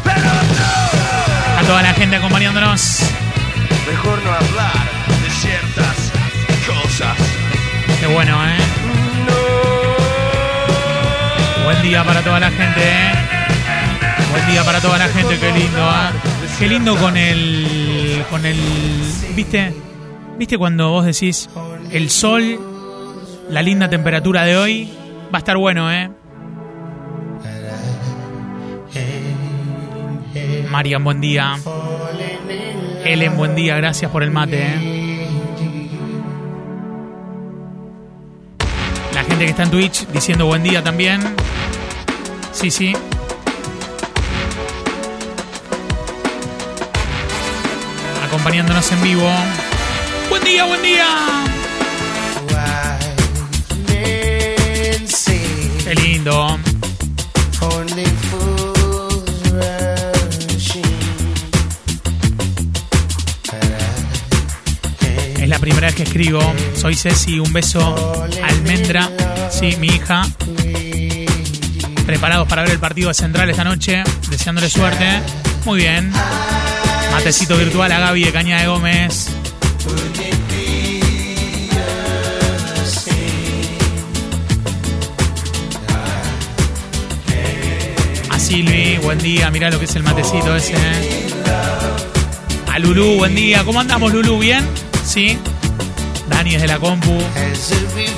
Pero 0.05 0.31
no. 0.59 1.61
A 1.61 1.63
toda 1.67 1.83
la 1.83 1.95
gente 1.95 2.17
acompañándonos. 2.17 3.01
Mejor 3.89 4.23
no 4.25 4.31
hablar 4.31 4.85
de 5.23 5.31
ciertas 5.31 5.97
cosas. 6.67 7.17
Qué 7.99 8.07
bueno, 8.07 8.35
¿eh? 8.47 8.59
Buen 11.65 11.83
día 11.83 12.05
para 12.05 12.21
toda 12.23 12.41
la 12.41 12.51
gente, 12.51 12.81
¿eh? 12.81 13.13
Buen 14.33 14.47
día 14.49 14.65
para 14.65 14.81
toda 14.81 14.99
la 14.99 15.09
gente, 15.09 15.39
qué 15.39 15.51
lindo, 15.53 15.91
¿eh? 15.91 16.31
Qué 16.59 16.69
lindo 16.69 16.95
con 16.97 17.17
el. 17.17 18.23
con 18.29 18.45
el. 18.45 18.59
¿Viste? 19.35 19.73
¿Viste 20.39 20.59
cuando 20.59 20.91
vos 20.91 21.07
decís 21.07 21.49
el 21.93 22.11
sol, 22.11 22.59
la 23.51 23.63
linda 23.63 23.89
temperatura 23.89 24.45
de 24.45 24.57
hoy? 24.57 24.93
Va 25.33 25.39
a 25.39 25.41
estar 25.41 25.57
bueno, 25.57 25.93
¿eh? 25.93 26.11
Marian, 30.71 31.05
buen 31.05 31.21
día. 31.21 31.57
Ellen, 33.05 33.37
buen 33.37 33.55
día, 33.55 33.77
gracias 33.77 34.11
por 34.11 34.23
el 34.23 34.31
mate, 34.31 34.63
¿eh? 34.63 35.29
La 39.13 39.23
gente 39.25 39.45
que 39.45 39.51
está 39.51 39.65
en 39.65 39.71
Twitch 39.71 40.07
diciendo 40.09 40.47
buen 40.47 40.63
día 40.63 40.83
también. 40.83 41.21
Sí, 42.53 42.71
sí. 42.71 42.95
Acompañándonos 48.25 48.91
en 48.93 49.03
vivo. 49.03 49.31
Buen 50.31 50.43
día, 50.45 50.65
buen 50.65 50.83
día. 50.83 51.32
Lindo. 56.23 56.59
Es 65.41 65.49
la 65.49 65.59
primera 65.59 65.89
vez 65.89 65.97
que 65.97 66.03
escribo. 66.05 66.41
Soy 66.77 66.95
Ceci, 66.95 67.39
un 67.39 67.53
beso. 67.53 68.25
Almendra, 68.43 69.11
sí, 69.51 69.77
mi 69.79 69.89
hija. 69.89 70.23
Preparados 72.07 72.49
para 72.49 72.63
ver 72.63 72.73
el 72.73 72.79
partido 72.79 73.09
de 73.09 73.15
Central 73.15 73.51
esta 73.51 73.65
noche. 73.65 74.05
Deseándole 74.31 74.71
suerte. 74.71 75.21
Muy 75.65 75.79
bien. 75.79 76.13
Matecito 77.11 77.57
virtual 77.57 77.93
a 77.93 77.99
Gaby 77.99 78.25
de 78.25 78.33
Caña 78.33 78.61
de 78.61 78.67
Gómez. 78.69 79.42
Silvi, 88.53 88.99
buen 88.99 89.19
día. 89.19 89.51
Mirá 89.51 89.71
lo 89.71 89.79
que 89.79 89.87
es 89.87 89.97
el 89.97 90.03
matecito 90.03 90.55
ese. 90.55 90.75
¿eh? 90.75 91.27
A 92.71 92.79
Lulú, 92.79 93.15
buen 93.17 93.35
día. 93.35 93.65
¿Cómo 93.65 93.81
andamos, 93.81 94.13
Lulú? 94.13 94.39
¿Bien? 94.41 94.63
¿Sí? 95.07 95.39
Dani 96.29 96.57
es 96.57 96.61
de 96.61 96.69
la 96.69 96.79
compu. 96.79 97.19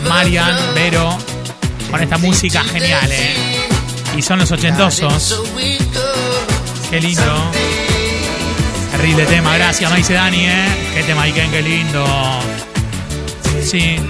Marian, 0.09 0.57
Vero. 0.75 1.17
Con 1.89 2.03
esta 2.03 2.19
música 2.19 2.65
genial, 2.65 3.13
¿eh? 3.13 3.37
Y 4.17 4.23
son 4.23 4.41
los 4.41 4.51
ochentosos. 4.51 5.41
Qué 6.91 7.01
lindo. 7.01 7.53
Terrible 8.91 9.27
tema, 9.27 9.55
gracias, 9.57 9.89
me 9.89 9.99
dice 9.99 10.15
Dani, 10.15 10.47
¿eh? 10.47 10.67
Qué 10.95 11.05
tema, 11.05 11.29
Iken, 11.29 11.51
qué 11.53 11.63
lindo. 11.63 12.05
Sí. 13.63 14.01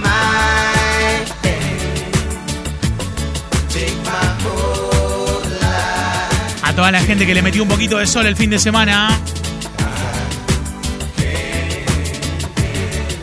Toda 6.76 6.90
la 6.90 7.00
gente 7.00 7.26
que 7.26 7.34
le 7.34 7.42
metió 7.42 7.62
un 7.62 7.68
poquito 7.68 7.98
de 7.98 8.06
sol 8.06 8.26
el 8.26 8.36
fin 8.36 8.50
de 8.50 8.58
semana. 8.58 9.18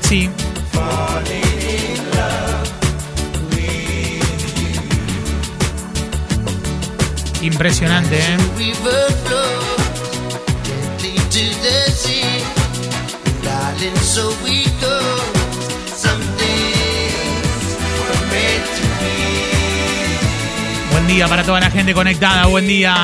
Sí. 0.01 0.29
Impresionante, 7.41 8.19
¿eh? 8.19 8.37
Día 21.11 21.27
para 21.27 21.43
toda 21.43 21.59
la 21.59 21.69
gente 21.69 21.93
conectada, 21.93 22.45
buen 22.45 22.65
día. 22.67 22.95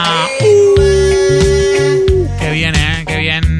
Qué 2.40 2.52
bien, 2.52 2.74
¿eh? 2.74 3.04
Qué 3.06 3.18
bien. 3.18 3.57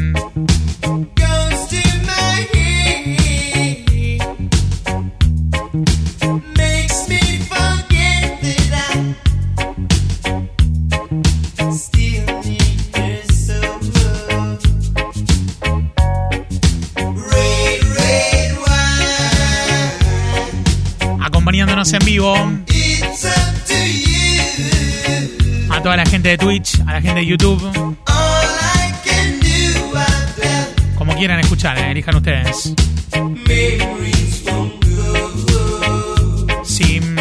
De 26.28 26.38
Twitch, 26.38 26.82
a 26.86 26.94
la 26.94 27.02
gente 27.02 27.22
de 27.22 27.26
YouTube. 27.26 27.96
Como 30.96 31.16
quieran 31.16 31.40
escuchar, 31.40 31.78
¿eh? 31.78 31.92
elijan 31.92 32.16
ustedes. 32.18 32.74
Sim. 36.66 37.16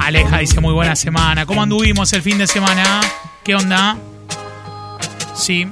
Aleja 0.00 0.38
dice 0.38 0.60
muy 0.60 0.72
buena 0.72 0.96
semana. 0.96 1.46
¿Cómo 1.46 1.62
anduvimos 1.62 2.12
el 2.12 2.22
fin 2.22 2.38
de 2.38 2.48
semana? 2.48 3.02
¿Qué 3.44 3.54
onda? 3.54 3.96
Sí. 5.36 5.68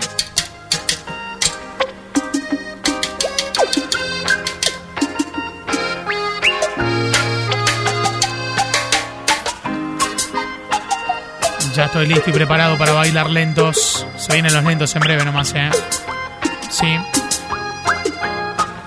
Ya 11.77 11.85
estoy 11.85 12.07
listo 12.07 12.31
y 12.31 12.33
preparado 12.33 12.79
para 12.79 12.95
bailar 12.95 13.29
lentos. 13.29 14.07
Se 14.17 14.33
vienen 14.33 14.55
los 14.55 14.65
lentos 14.65 14.97
en 14.97 15.01
breve 15.01 15.27
nomás, 15.27 15.53
¿eh? 15.55 15.69
Sí. 16.71 16.87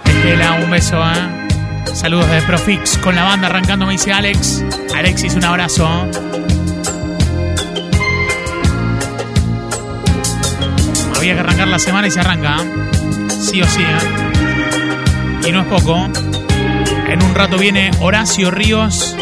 Estela, 0.06 0.54
un 0.54 0.72
beso, 0.72 1.00
¿eh? 1.00 1.48
Saludos 1.94 2.28
de 2.32 2.42
Profix 2.42 2.98
con 2.98 3.14
la 3.14 3.26
banda 3.26 3.46
arrancando, 3.46 3.86
me 3.86 3.92
dice 3.92 4.12
Alex. 4.12 4.64
Alexis, 4.96 5.36
un 5.36 5.44
abrazo. 5.44 5.88
Había 11.16 11.36
que 11.36 11.40
arrancar 11.42 11.68
la 11.68 11.78
semana 11.78 12.08
y 12.08 12.12
se 12.12 12.22
arranca. 12.22 12.56
¿eh? 12.56 13.28
Sí 13.30 13.62
o 13.62 13.68
sí, 13.68 13.84
¿eh? 13.84 15.48
Y 15.48 15.52
no 15.52 15.62
es 15.62 15.68
poco. 15.68 16.10
En 17.08 17.22
un 17.22 17.36
rato 17.36 17.60
viene 17.60 17.92
Horacio 18.00 18.50
Ríos 18.50 19.16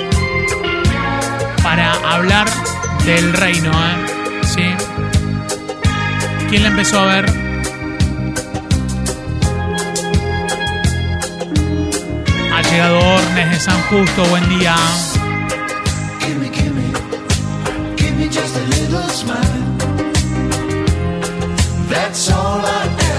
para 1.61 1.91
hablar 2.09 2.47
del 3.07 3.31
reino, 3.31 3.71
¿eh? 3.71 4.43
Sí. 4.43 4.63
¿Quién 6.49 6.63
la 6.63 6.69
empezó 6.69 6.99
a 6.99 7.05
ver? 7.05 7.25
Ha 12.53 12.61
llegado 12.63 12.99
Ornes 12.99 13.49
de 13.49 13.59
San 13.61 13.81
Justo, 13.83 14.25
buen 14.25 14.49
día. 14.49 14.75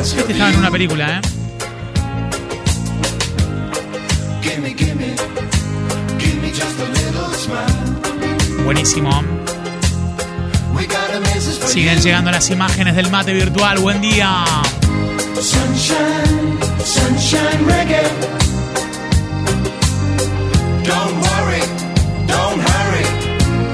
Este 0.02 0.32
estaba 0.32 0.50
en 0.50 0.58
una 0.58 0.70
película, 0.70 1.18
¿eh? 1.18 1.20
Buenísimo. 8.64 9.37
Siguen 11.66 12.00
llegando 12.00 12.30
las 12.30 12.48
imágenes 12.50 12.94
del 12.96 13.10
mate 13.10 13.32
virtual. 13.32 13.78
Buen 13.78 14.00
día. 14.00 14.44
Sunshine, 15.40 16.58
sunshine 16.84 17.66
reggae. 17.66 18.02
Don't 20.84 21.20
worry, 21.22 21.62
don't 22.26 22.60
hurry. 22.62 23.04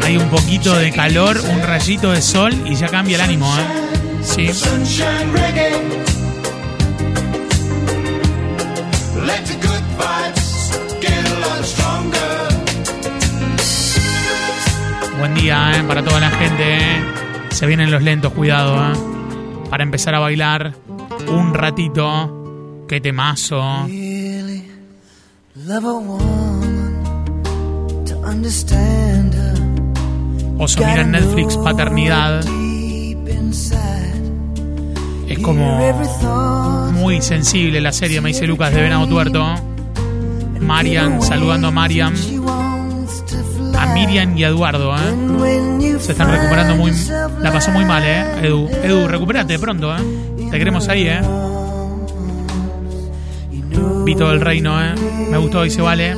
Hay 0.04 0.16
un 0.16 0.28
poquito 0.28 0.74
de 0.76 0.90
calor, 0.92 1.38
un 1.50 1.62
rayito 1.62 2.12
de 2.12 2.20
sol 2.20 2.52
y 2.66 2.74
ya 2.74 2.88
cambia 2.88 3.16
el 3.16 3.22
ánimo, 3.22 3.46
¿eh? 3.56 3.62
Sí. 4.22 4.52
Sunshine 4.52 5.32
reggae. 5.32 5.70
Let 9.24 9.44
the 9.46 9.54
good 9.66 9.82
vibes 9.98 10.78
get 11.00 11.26
a 11.26 11.40
lot 11.40 11.64
stronger. 11.64 12.48
Buen 15.18 15.34
día, 15.34 15.72
¿eh? 15.76 15.82
Para 15.84 16.02
toda 16.02 16.20
la 16.20 16.30
gente, 16.30 16.78
¿eh? 16.78 17.23
Se 17.54 17.66
vienen 17.66 17.92
los 17.92 18.02
lentos, 18.02 18.32
cuidado, 18.32 18.74
¿eh? 18.74 18.96
Para 19.70 19.84
empezar 19.84 20.12
a 20.16 20.18
bailar 20.18 20.74
un 21.28 21.54
ratito. 21.54 22.84
Qué 22.88 23.00
temazo. 23.00 23.84
Really 23.86 24.64
love 25.64 25.84
a 25.84 25.92
woman 25.92 27.34
to 28.06 28.16
understand 28.28 29.34
her. 29.34 29.54
Oso 30.58 30.80
mira 30.80 31.02
en 31.02 31.12
Netflix 31.12 31.56
Paternidad. 31.56 32.44
Es 35.28 35.38
como 35.38 35.78
muy 36.92 37.22
sensible 37.22 37.80
la 37.80 37.92
serie, 37.92 38.20
me 38.20 38.30
dice 38.30 38.48
Lucas 38.48 38.74
de 38.74 38.82
Venado 38.82 39.06
Tuerto. 39.06 39.54
Marian, 40.60 41.22
saludando 41.22 41.68
a 41.68 41.70
Marian, 41.70 42.14
Miriam 43.94 44.36
y 44.36 44.44
Eduardo, 44.44 44.92
¿eh? 44.96 45.96
Se 46.00 46.12
están 46.12 46.30
recuperando 46.30 46.74
muy. 46.74 46.92
La 47.40 47.52
pasó 47.52 47.70
muy 47.70 47.84
mal, 47.84 48.02
¿eh? 48.04 48.24
Edu, 48.42 48.68
Edu, 48.82 49.06
recupérate 49.08 49.58
pronto, 49.58 49.94
¿eh? 49.96 50.00
Te 50.50 50.58
queremos 50.58 50.88
ahí, 50.88 51.06
¿eh? 51.06 51.20
Vito 54.04 54.28
del 54.28 54.40
Reino, 54.40 54.82
¿eh? 54.82 54.94
Me 55.30 55.38
gustó 55.38 55.64
y 55.64 55.70
se 55.70 55.80
vale. 55.80 56.16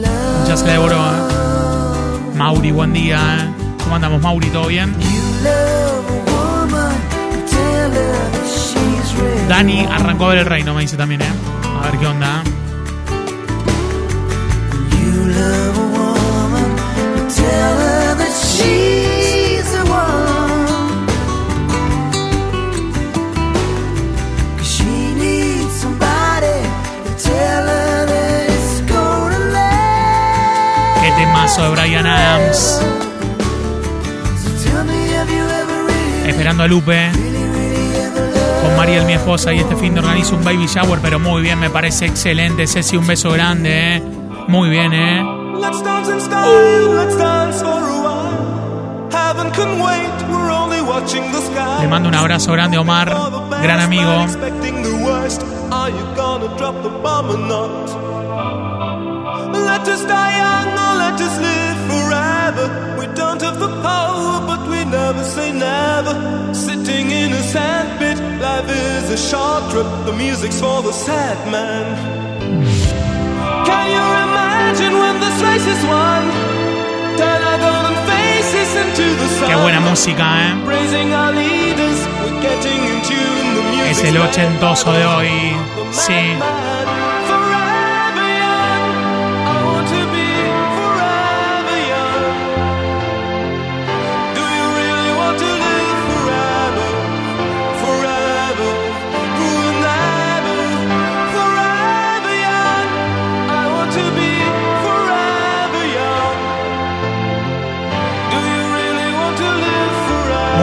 Ya 0.49 0.57
se 0.57 0.67
devoró, 0.67 0.97
¿eh? 0.97 2.35
Mauri, 2.37 2.73
buen 2.73 2.93
día, 2.93 3.19
¿eh? 3.19 3.83
¿Cómo 3.85 3.97
andamos, 3.97 4.23
Mauri? 4.23 4.49
¿Todo 4.49 4.69
bien? 4.69 4.95
Dani 9.49 9.87
arrancó 9.91 10.25
a 10.25 10.29
ver 10.31 10.39
el 10.39 10.47
Reino, 10.47 10.75
me 10.75 10.81
dice 10.81 10.97
también, 10.97 11.23
¿eh? 11.23 11.33
A 11.81 11.91
ver 11.91 12.01
qué 12.01 12.07
onda. 12.07 12.43
¿eh? 12.45 12.66
Temazo 31.57 31.63
de 31.63 31.71
Brian 31.71 32.07
Adams. 32.07 32.81
Esperando 36.27 36.63
a 36.63 36.67
Lupe. 36.67 37.11
Con 38.63 38.77
Mariel, 38.77 39.05
mi 39.05 39.15
esposa, 39.15 39.53
y 39.53 39.61
este 39.61 39.77
fin 39.77 39.95
de 39.95 40.01
organizo 40.01 40.35
un 40.35 40.45
baby 40.45 40.67
shower, 40.67 40.99
pero 41.01 41.19
muy 41.19 41.43
bien, 41.43 41.59
me 41.59 41.71
parece 41.71 42.07
excelente. 42.07 42.67
Ceci, 42.67 42.97
un 42.97 43.07
beso 43.07 43.31
grande, 43.31 43.97
¿eh? 43.97 44.03
Muy 44.49 44.69
bien, 44.69 44.93
¿eh? 44.93 45.25
Sky. 51.41 51.83
Le 51.83 51.89
mando 51.89 52.09
un 52.09 52.15
abrazo 52.15 52.53
grande, 52.53 52.79
Omar, 52.79 53.15
gran 53.63 53.81
amigo. 53.81 54.27
Let 59.77 59.89
us 59.89 60.05
die 60.07 60.35
young 60.41 60.69
or 60.73 60.95
let 61.05 61.21
us 61.21 61.37
live 61.49 61.79
forever. 61.91 62.65
We 62.99 63.07
don't 63.13 63.43
have 63.43 63.59
the 63.61 63.69
power, 63.85 64.41
but 64.49 64.63
we 64.73 64.81
never 64.87 65.23
say 65.23 65.53
never. 65.53 66.15
Sitting 66.55 67.11
in 67.11 67.35
a 67.35 67.43
sandpit, 67.43 68.17
life 68.41 68.71
is 68.71 69.11
a 69.11 69.19
short 69.19 69.71
trip. 69.71 69.85
The 70.07 70.15
music's 70.15 70.59
for 70.65 70.81
the 70.81 70.93
sad 70.93 71.37
man. 71.53 71.85
Can 73.69 73.87
you 73.97 74.07
imagine 74.27 74.95
when 74.97 75.21
this 75.21 75.37
race 75.45 75.69
is 75.69 75.83
won? 75.85 76.25
Turn 77.21 77.41
our 77.45 77.59
golden 77.61 77.97
faces 78.09 78.71
into 78.83 79.07
the 79.21 79.29
sun. 79.37 79.49
Qué 79.51 79.57
buena 79.61 79.81
música, 79.81 80.25
¿eh? 80.41 80.55
Praising 80.65 81.13
our 81.13 81.33
leaders, 81.35 82.01
we're 82.25 82.41
getting 82.41 82.81
in 82.81 82.99
tune. 83.05 83.47
The 83.57 83.65
music's 83.77 83.99
Es 83.99 84.05
el 84.09 84.17
ochentoso 84.23 84.91
de 84.91 85.05
hoy. 85.05 85.57
Sí. 85.93 86.33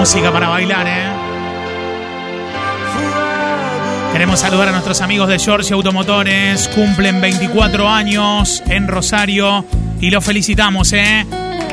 Música 0.03 0.33
para 0.33 0.49
bailar, 0.49 0.85
¿eh? 0.85 1.05
Queremos 4.11 4.37
saludar 4.37 4.67
a 4.67 4.71
nuestros 4.73 4.99
amigos 4.99 5.29
de 5.29 5.39
Georgia 5.39 5.77
Automotores. 5.77 6.67
Cumplen 6.75 7.21
24 7.21 7.87
años 7.87 8.61
en 8.67 8.89
Rosario 8.89 9.63
y 10.01 10.09
los 10.09 10.25
felicitamos, 10.25 10.91
¿eh? 10.91 11.25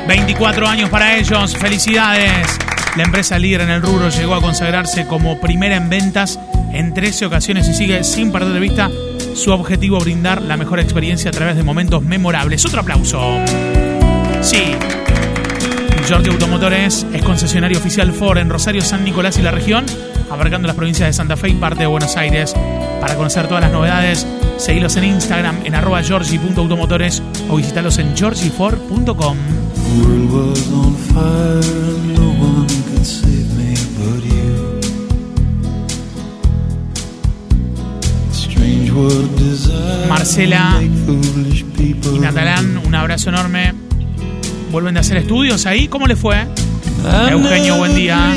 24 0.06 0.68
años 0.68 0.88
para 0.90 1.16
ellos. 1.16 1.56
Felicidades. 1.56 2.56
La 2.94 3.02
empresa 3.02 3.36
líder 3.36 3.62
en 3.62 3.70
el 3.70 3.82
rubro 3.82 4.10
llegó 4.10 4.36
a 4.36 4.40
consagrarse 4.40 5.08
como 5.08 5.40
primera 5.40 5.74
en 5.74 5.90
ventas 5.90 6.38
en 6.72 6.94
13 6.94 7.26
ocasiones 7.26 7.68
y 7.68 7.74
sigue 7.74 8.04
sin 8.04 8.30
perder 8.30 8.52
de 8.52 8.60
vista 8.60 8.90
su 9.34 9.50
objetivo 9.50 9.98
brindar 9.98 10.40
la 10.40 10.56
mejor 10.56 10.78
experiencia 10.78 11.30
a 11.30 11.32
través 11.32 11.56
de 11.56 11.64
momentos 11.64 12.04
memorables. 12.04 12.64
Otro 12.64 12.82
aplauso. 12.82 13.40
Sí, 14.40 14.76
Giorgio 16.10 16.32
Automotores 16.32 17.06
es 17.12 17.22
concesionario 17.22 17.78
oficial 17.78 18.12
Ford 18.12 18.38
en 18.38 18.50
Rosario, 18.50 18.82
San 18.82 19.04
Nicolás 19.04 19.38
y 19.38 19.42
la 19.42 19.52
región, 19.52 19.86
abarcando 20.28 20.66
las 20.66 20.74
provincias 20.74 21.08
de 21.08 21.12
Santa 21.12 21.36
Fe 21.36 21.50
y 21.50 21.54
parte 21.54 21.82
de 21.82 21.86
Buenos 21.86 22.16
Aires. 22.16 22.52
Para 23.00 23.14
conocer 23.14 23.46
todas 23.46 23.62
las 23.62 23.70
novedades, 23.70 24.26
seguilos 24.56 24.96
en 24.96 25.04
Instagram 25.04 25.60
en 25.62 25.76
arroba 25.76 26.02
georgi.automotores 26.02 27.22
o 27.48 27.54
visitalos 27.54 27.98
en 27.98 28.12
desire 28.16 28.78
Marcela 40.08 40.82
Y 40.82 42.18
Natalán, 42.18 42.78
un 42.84 42.94
abrazo 42.96 43.28
enorme. 43.28 43.79
¿Vuelven 44.70 44.94
de 44.94 45.00
hacer 45.00 45.16
estudios 45.16 45.66
ahí? 45.66 45.88
¿Cómo 45.88 46.06
le 46.06 46.14
fue? 46.14 46.46
Eugenio, 47.30 47.76
buen 47.76 47.94
día. 47.94 48.34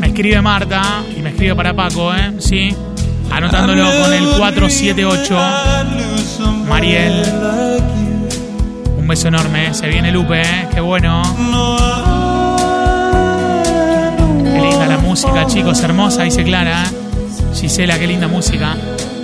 Me 0.00 0.06
escribe 0.06 0.40
Marta 0.40 1.02
y 1.14 1.20
me 1.20 1.30
escribe 1.30 1.54
para 1.54 1.74
Paco, 1.74 2.14
¿eh? 2.14 2.32
Sí. 2.38 2.74
Anotándolo 3.30 3.84
con 4.02 4.12
el 4.12 4.24
478. 4.38 5.38
Mariel. 6.66 7.22
Un 8.96 9.06
beso 9.06 9.28
enorme, 9.28 9.66
¿eh? 9.66 9.74
se 9.74 9.88
viene 9.88 10.10
Lupe, 10.10 10.40
¿eh? 10.40 10.68
qué 10.72 10.80
bueno. 10.80 11.22
Qué 14.42 14.60
linda 14.60 14.86
la 14.86 14.98
música, 14.98 15.46
chicos, 15.46 15.80
hermosa, 15.82 16.22
dice 16.22 16.42
Clara. 16.42 16.84
¿eh? 16.84 17.54
Gisela, 17.54 17.98
qué 17.98 18.06
linda 18.06 18.28
música. 18.28 18.74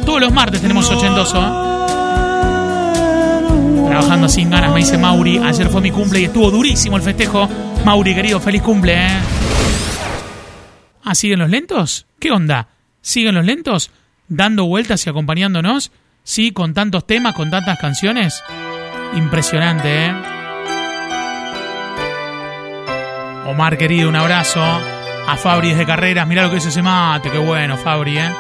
Todos 0.05 0.21
los 0.21 0.33
martes 0.33 0.61
tenemos 0.61 0.91
ochentoso. 0.91 1.39
¿eh? 1.41 1.72
Sin 4.29 4.51
ganas, 4.51 4.73
me 4.73 4.79
dice 4.79 4.97
Mauri. 4.97 5.39
Ayer 5.39 5.69
fue 5.69 5.81
mi 5.81 5.91
cumple 5.91 6.21
y 6.21 6.25
estuvo 6.25 6.51
durísimo 6.51 6.97
el 6.97 7.03
festejo. 7.03 7.49
Mauri, 7.85 8.15
querido, 8.15 8.41
feliz 8.41 8.63
cumple. 8.63 8.95
¿eh? 8.95 9.19
Ah, 11.05 11.15
¿siguen 11.15 11.41
los 11.41 11.51
lentos? 11.51 12.07
¿Qué 12.19 12.31
onda? 12.31 12.69
¿Siguen 13.01 13.35
los 13.35 13.45
lentos? 13.45 13.91
¿Dando 14.29 14.65
vueltas 14.67 15.05
y 15.07 15.11
acompañándonos? 15.11 15.91
Sí, 16.23 16.53
con 16.53 16.73
tantos 16.73 17.07
temas, 17.07 17.35
con 17.35 17.51
tantas 17.51 17.79
canciones. 17.79 18.43
Impresionante, 19.15 20.07
¿eh? 20.07 20.15
Omar, 23.49 23.77
querido, 23.77 24.09
un 24.09 24.17
abrazo. 24.17 24.63
A 24.63 25.37
Fabri 25.37 25.71
desde 25.71 25.85
Carreras, 25.85 26.27
mirá 26.27 26.45
lo 26.45 26.51
que 26.51 26.57
es 26.57 26.67
ese 26.67 26.83
mate, 26.83 27.31
qué 27.31 27.39
bueno, 27.39 27.77
Fabri, 27.77 28.19
¿eh? 28.19 28.31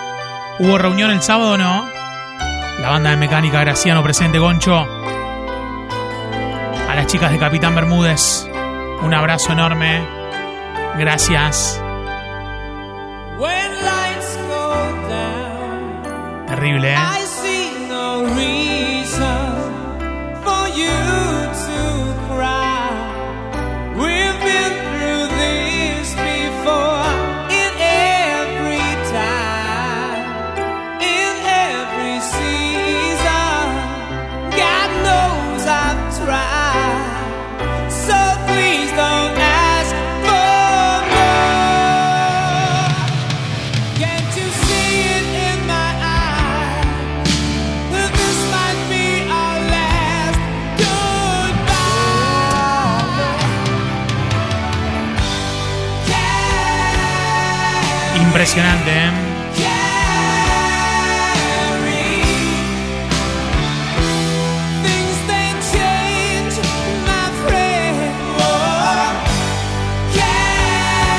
¿Hubo 0.58 0.78
reunión 0.78 1.10
el 1.10 1.22
sábado 1.22 1.58
no? 1.58 1.88
La 2.80 2.90
banda 2.90 3.10
de 3.10 3.16
mecánica 3.16 3.60
Graciano 3.60 4.02
presente, 4.02 4.38
Goncho. 4.38 4.86
A 6.92 6.94
las 6.94 7.07
chicas 7.07 7.33
de 7.33 7.38
Capitán 7.38 7.74
Bermúdez. 7.74 8.46
Un 9.00 9.14
abrazo 9.14 9.52
enorme. 9.52 10.07
Gracias. 10.98 11.81
When 13.38 13.72
lights 13.83 14.37
go 14.46 14.74
down, 15.09 16.46
Terrible, 16.48 16.92
¿eh? 16.92 16.96
Impresionante, 58.54 58.90
¿eh? 58.90 59.10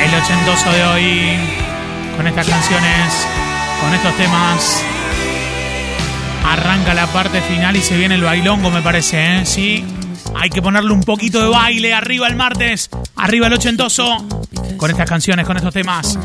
El 0.04 0.13
ochentoso 0.13 0.72
de 0.72 0.84
hoy, 0.84 1.38
con 2.15 2.28
estas 2.28 2.48
canciones, 2.48 3.28
con 3.82 3.93
estos 3.96 4.15
temas, 4.15 4.84
arranca 6.46 6.93
la 6.93 7.08
parte 7.08 7.41
final 7.41 7.76
y 7.76 7.82
se 7.82 7.98
viene 7.98 8.13
el 8.13 8.22
bailongo, 8.22 8.69
me 8.69 8.84
parece, 8.84 9.38
¿eh? 9.38 9.46
Sí, 9.48 9.84
hay 10.36 10.52
que 10.52 10.62
ponerle 10.62 10.91
un 10.91 11.02
poquito 11.02 11.41
de 11.41 11.48
baile 11.48 11.96
arriba 11.96 12.28
el 12.28 12.36
martes, 12.36 12.91
arriba 13.15 13.48
el 13.48 13.54
ochentoso, 13.54 14.24
con 14.78 14.91
estas 14.91 15.10
canciones, 15.10 15.48
con 15.48 15.58
estos 15.58 15.74
temas. 15.74 16.19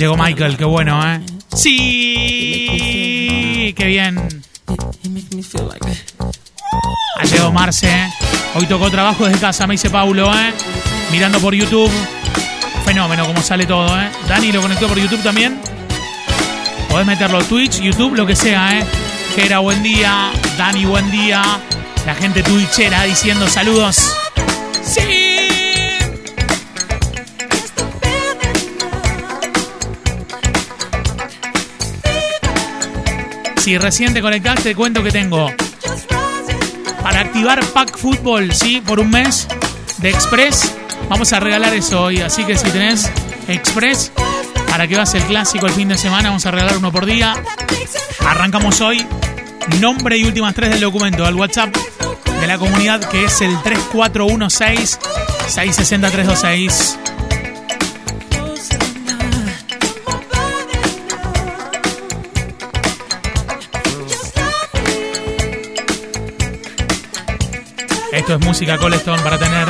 Llegó 0.00 0.16
Michael, 0.16 0.56
qué 0.56 0.64
bueno, 0.64 0.98
¿eh? 1.06 1.20
Sí, 1.54 1.74
qué 3.76 3.84
bien. 3.84 4.16
Ha 7.18 7.24
llegado 7.24 7.52
Marce, 7.52 8.08
hoy 8.54 8.64
tocó 8.64 8.90
trabajo 8.90 9.26
desde 9.26 9.38
casa, 9.38 9.66
me 9.66 9.74
dice 9.74 9.90
Paulo, 9.90 10.32
¿eh? 10.34 10.54
Mirando 11.12 11.38
por 11.38 11.54
YouTube. 11.54 11.90
Fenómeno 12.82 13.26
como 13.26 13.42
sale 13.42 13.66
todo, 13.66 13.94
¿eh? 14.00 14.08
Dani 14.26 14.52
lo 14.52 14.62
conectó 14.62 14.88
por 14.88 14.98
YouTube 14.98 15.22
también. 15.22 15.60
Podés 16.88 17.06
meterlo 17.06 17.44
Twitch, 17.44 17.82
YouTube, 17.82 18.14
lo 18.14 18.24
que 18.24 18.34
sea, 18.34 18.78
¿eh? 18.78 18.86
Gera, 19.36 19.58
buen 19.58 19.82
día. 19.82 20.32
Dani, 20.56 20.86
buen 20.86 21.10
día. 21.10 21.42
La 22.06 22.14
gente 22.14 22.42
twitchera 22.42 23.02
diciendo 23.02 23.46
saludos. 23.46 24.16
¡Sí! 24.82 25.29
Si 33.70 33.78
recién 33.78 34.12
te 34.12 34.20
conectaste, 34.20 34.70
te 34.70 34.74
cuento 34.74 35.00
que 35.00 35.12
tengo 35.12 35.48
para 37.04 37.20
activar 37.20 37.64
Pack 37.66 37.96
Fútbol, 37.96 38.52
¿sí? 38.52 38.80
Por 38.84 38.98
un 38.98 39.10
mes 39.10 39.46
de 39.98 40.10
Express. 40.10 40.74
Vamos 41.08 41.32
a 41.32 41.38
regalar 41.38 41.72
eso 41.74 42.02
hoy. 42.02 42.18
Así 42.18 42.42
que 42.42 42.58
si 42.58 42.68
tenés 42.70 43.08
Express, 43.46 44.10
para 44.68 44.88
que 44.88 44.96
vas 44.96 45.14
el 45.14 45.22
clásico 45.22 45.66
el 45.66 45.72
fin 45.72 45.86
de 45.86 45.96
semana, 45.96 46.30
vamos 46.30 46.44
a 46.46 46.50
regalar 46.50 46.78
uno 46.78 46.90
por 46.90 47.06
día. 47.06 47.40
Arrancamos 48.26 48.80
hoy. 48.80 49.06
Nombre 49.78 50.18
y 50.18 50.24
últimas 50.24 50.52
tres 50.52 50.70
del 50.70 50.80
documento 50.80 51.24
al 51.24 51.36
WhatsApp 51.36 51.72
de 52.40 52.46
la 52.48 52.58
comunidad 52.58 52.98
que 53.08 53.26
es 53.26 53.40
el 53.40 53.56
3416 53.62 54.98
660 55.46 56.10
326. 56.10 56.99
Es 68.30 68.38
música 68.38 68.78
Coleston 68.78 69.18
para 69.24 69.38
tener 69.38 69.66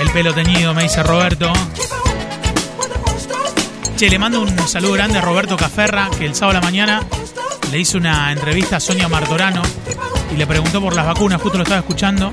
el 0.00 0.10
pelo 0.12 0.32
teñido, 0.32 0.72
me 0.72 0.84
dice 0.84 1.02
Roberto. 1.02 1.52
Che, 3.98 4.08
le 4.08 4.18
mando 4.18 4.40
un 4.40 4.66
saludo 4.66 4.92
grande 4.92 5.18
a 5.18 5.20
Roberto 5.20 5.58
Caferra, 5.58 6.08
que 6.18 6.24
el 6.24 6.34
sábado 6.34 6.56
a 6.56 6.60
la 6.62 6.66
mañana 6.66 7.02
le 7.70 7.78
hizo 7.78 7.98
una 7.98 8.32
entrevista 8.32 8.76
a 8.76 8.80
Sonia 8.80 9.08
Martorano 9.08 9.60
y 10.32 10.36
le 10.36 10.46
preguntó 10.46 10.80
por 10.80 10.96
las 10.96 11.04
vacunas, 11.04 11.42
justo 11.42 11.58
lo 11.58 11.64
estaba 11.64 11.80
escuchando, 11.80 12.32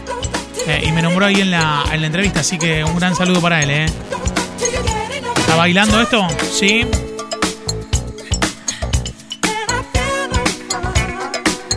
eh, 0.66 0.82
y 0.88 0.94
me 0.94 1.02
nombró 1.02 1.26
ahí 1.26 1.42
en 1.42 1.52
la, 1.52 1.84
en 1.92 2.00
la 2.00 2.08
entrevista, 2.08 2.40
así 2.40 2.58
que 2.58 2.82
un 2.86 2.96
gran 2.98 3.14
saludo 3.14 3.42
para 3.42 3.62
él. 3.62 3.70
¿eh? 3.70 3.86
¿Está 5.40 5.58
bailando 5.58 6.00
esto? 6.00 6.26
Sí. 6.54 6.86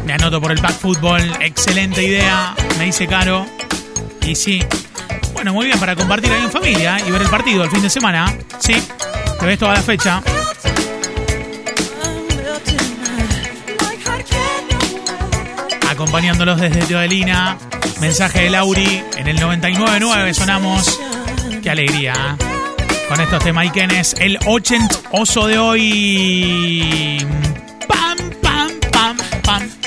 Me 0.05 0.13
anoto 0.13 0.41
por 0.41 0.53
el 0.53 0.61
pack 0.61 0.79
fútbol, 0.79 1.21
excelente 1.41 2.05
idea, 2.05 2.55
me 2.79 2.85
dice 2.85 3.09
Caro. 3.09 3.45
Y 4.25 4.35
sí, 4.35 4.63
bueno, 5.33 5.53
muy 5.53 5.67
bien 5.67 5.79
para 5.79 5.97
compartir 5.97 6.31
ahí 6.33 6.43
en 6.43 6.51
familia 6.51 6.99
y 7.07 7.11
ver 7.11 7.23
el 7.23 7.29
partido 7.29 7.65
el 7.65 7.71
fin 7.71 7.83
de 7.83 7.91
semana. 7.91 8.33
Sí, 8.61 8.75
te 9.41 9.47
ves 9.47 9.59
toda 9.59 9.75
la 9.75 9.83
fecha. 9.83 10.23
Acompañándolos 15.91 16.61
desde 16.61 16.83
Teodelina. 16.83 17.59
Mensaje 18.01 18.45
de 18.45 18.51
Lauri 18.51 19.03
en 19.17 19.29
el 19.29 19.39
99.9 19.39 20.33
sonamos. 20.33 20.99
Qué 21.63 21.71
alegría. 21.71 22.13
¿eh? 22.13 22.45
Con 23.09 23.21
estos 23.21 23.45
temaiquenes, 23.45 24.15
el 24.19 24.39
80 24.47 24.97
oso 25.11 25.47
de 25.47 25.59
hoy. 25.59 27.27
Pam, 27.87 28.17
pam, 28.41 28.71
pam, 28.91 29.17
pam. 29.43 29.82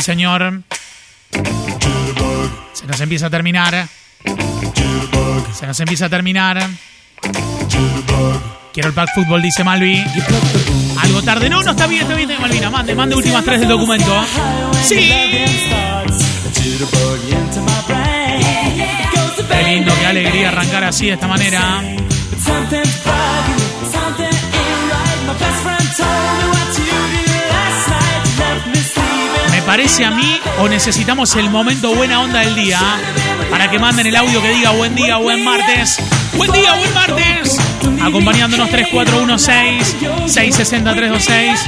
Sí, 0.00 0.06
señor. 0.06 0.62
Se 2.72 2.86
nos 2.86 3.00
empieza 3.02 3.26
a 3.26 3.30
terminar. 3.30 3.86
Se 5.52 5.66
nos 5.66 5.78
empieza 5.78 6.06
a 6.06 6.08
terminar. 6.08 6.66
Quiero 8.72 8.88
el 8.88 8.94
pack 8.94 9.10
fútbol, 9.14 9.42
dice 9.42 9.62
Malvi. 9.62 10.02
Algo 11.02 11.22
tarde. 11.22 11.50
No, 11.50 11.62
no 11.62 11.72
está 11.72 11.86
bien, 11.86 12.02
está 12.02 12.14
bien, 12.14 12.30
Malvina. 12.40 12.70
Mande, 12.70 12.94
mande 12.94 13.14
últimas 13.14 13.44
tres 13.44 13.60
del 13.60 13.68
documento. 13.68 14.24
Sí. 14.82 15.12
Qué 19.50 19.62
lindo, 19.64 19.92
qué 20.00 20.06
alegría 20.06 20.48
arrancar 20.48 20.84
así 20.84 21.08
de 21.08 21.12
esta 21.12 21.28
manera. 21.28 21.82
Parece 29.70 30.04
a 30.04 30.10
mí 30.10 30.40
o 30.58 30.68
necesitamos 30.68 31.36
el 31.36 31.48
momento 31.48 31.94
buena 31.94 32.20
onda 32.20 32.40
del 32.40 32.56
día 32.56 32.80
para 33.52 33.70
que 33.70 33.78
manden 33.78 34.04
el 34.04 34.16
audio 34.16 34.42
que 34.42 34.48
diga 34.48 34.72
buen 34.72 34.96
día, 34.96 35.16
buen 35.18 35.44
martes. 35.44 35.96
Buen 36.36 36.50
día, 36.50 36.74
buen 36.74 36.92
martes. 36.92 37.56
Acompañándonos 38.02 38.68
3416 38.68 39.96
660 40.26 40.92
326. 40.92 41.60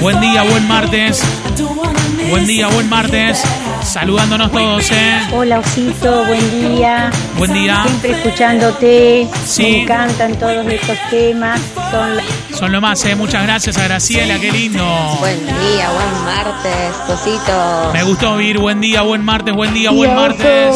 Buen 0.00 0.22
día, 0.22 0.42
buen 0.44 0.66
martes. 0.66 1.22
Buen 2.30 2.46
día, 2.46 2.68
buen 2.68 2.88
martes. 2.88 3.42
Saludándonos 3.82 4.50
todos, 4.50 4.90
¿eh? 4.90 5.20
Hola 5.34 5.58
Osito, 5.58 6.24
buen 6.24 6.76
día. 6.76 7.10
Buen 7.36 7.52
día. 7.52 7.84
Siempre 7.86 8.12
escuchándote. 8.12 9.28
Sí. 9.44 9.62
Me 9.62 9.82
encantan 9.82 10.38
todos 10.38 10.66
estos 10.66 10.96
temas. 11.10 11.60
Son 11.90 12.16
Son 12.64 12.72
lo 12.72 12.80
más, 12.80 13.04
¿eh? 13.04 13.14
Muchas 13.14 13.42
gracias 13.42 13.76
a 13.76 13.84
Graciela, 13.84 14.40
qué 14.40 14.50
lindo. 14.50 14.82
Buen 15.20 15.38
día, 15.44 15.90
buen 15.90 16.24
martes, 16.24 16.94
Cosito. 17.06 17.90
Me 17.92 18.02
gustó 18.04 18.32
oír 18.32 18.58
buen 18.58 18.80
día, 18.80 19.02
buen 19.02 19.22
martes, 19.22 19.54
buen 19.54 19.74
día, 19.74 19.90
buen 19.90 20.14
martes. 20.14 20.74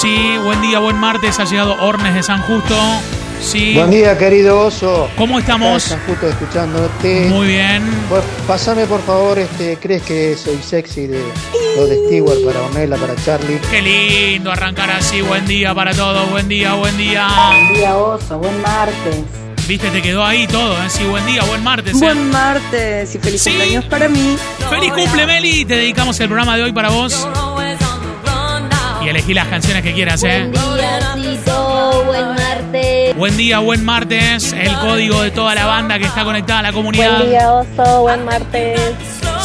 Sí, 0.00 0.36
buen 0.44 0.62
día, 0.62 0.78
buen 0.78 0.96
martes. 0.96 1.40
Ha 1.40 1.44
llegado 1.44 1.74
Ornes 1.82 2.14
de 2.14 2.22
San 2.22 2.40
Justo. 2.42 2.76
Sí. 3.42 3.74
Buen 3.74 3.90
día, 3.90 4.16
querido 4.16 4.60
oso. 4.60 5.10
¿Cómo 5.18 5.40
estamos? 5.40 5.86
Estás 5.90 6.06
justo 6.06 6.28
escuchándote. 6.28 7.26
Muy 7.30 7.48
bien. 7.48 7.82
Pues, 8.08 8.22
pásame, 8.46 8.86
por 8.86 9.02
favor, 9.02 9.36
este, 9.40 9.76
¿crees 9.78 10.02
que 10.02 10.36
soy 10.36 10.62
sexy 10.62 11.08
de 11.08 11.20
lo 11.76 11.88
de 11.88 11.96
Stewart 12.06 12.44
para 12.46 12.62
Ornella, 12.62 12.96
para 12.96 13.16
Charlie? 13.16 13.58
Qué 13.72 13.82
lindo 13.82 14.52
arrancar 14.52 14.88
así. 14.92 15.20
Buen 15.20 15.46
día 15.46 15.74
para 15.74 15.92
todos. 15.92 16.30
Buen 16.30 16.46
día, 16.46 16.74
buen 16.74 16.96
día. 16.96 17.26
Buen 17.48 17.74
día, 17.74 17.96
oso. 17.96 18.38
Buen 18.38 18.62
martes. 18.62 19.43
Viste, 19.66 19.90
te 19.90 20.02
quedó 20.02 20.24
ahí 20.24 20.46
todo. 20.46 20.74
¿eh? 20.82 20.90
Sí, 20.90 21.04
buen 21.04 21.24
día, 21.26 21.42
buen 21.44 21.62
martes. 21.64 21.94
¿eh? 21.94 21.98
Buen 21.98 22.30
martes 22.30 23.14
y 23.14 23.18
feliz 23.18 23.42
Sí. 23.42 23.50
cumpleaños 23.50 23.84
para 23.86 24.08
mí. 24.08 24.36
Feliz 24.68 24.92
cumple, 24.92 25.26
Meli. 25.26 25.64
Te 25.64 25.76
dedicamos 25.76 26.18
el 26.20 26.26
programa 26.28 26.56
de 26.56 26.64
hoy 26.64 26.72
para 26.72 26.90
vos. 26.90 27.26
Y 29.02 29.08
elegí 29.08 29.34
las 29.34 29.48
canciones 29.48 29.82
que 29.82 29.92
quieras, 29.92 30.22
¿eh? 30.24 30.50
Díacito, 30.50 32.04
buen 32.06 32.26
martes. 32.34 33.16
Buen 33.16 33.36
día, 33.36 33.58
buen 33.58 33.84
martes. 33.84 34.52
El 34.52 34.74
código 34.78 35.20
de 35.22 35.30
toda 35.30 35.54
la 35.54 35.66
banda 35.66 35.98
que 35.98 36.04
está 36.06 36.24
conectada 36.24 36.60
a 36.60 36.62
la 36.62 36.72
comunidad. 36.72 37.18
Buen 37.18 37.30
día, 37.30 37.52
oso, 37.52 38.00
buen 38.02 38.24
martes. 38.24 38.80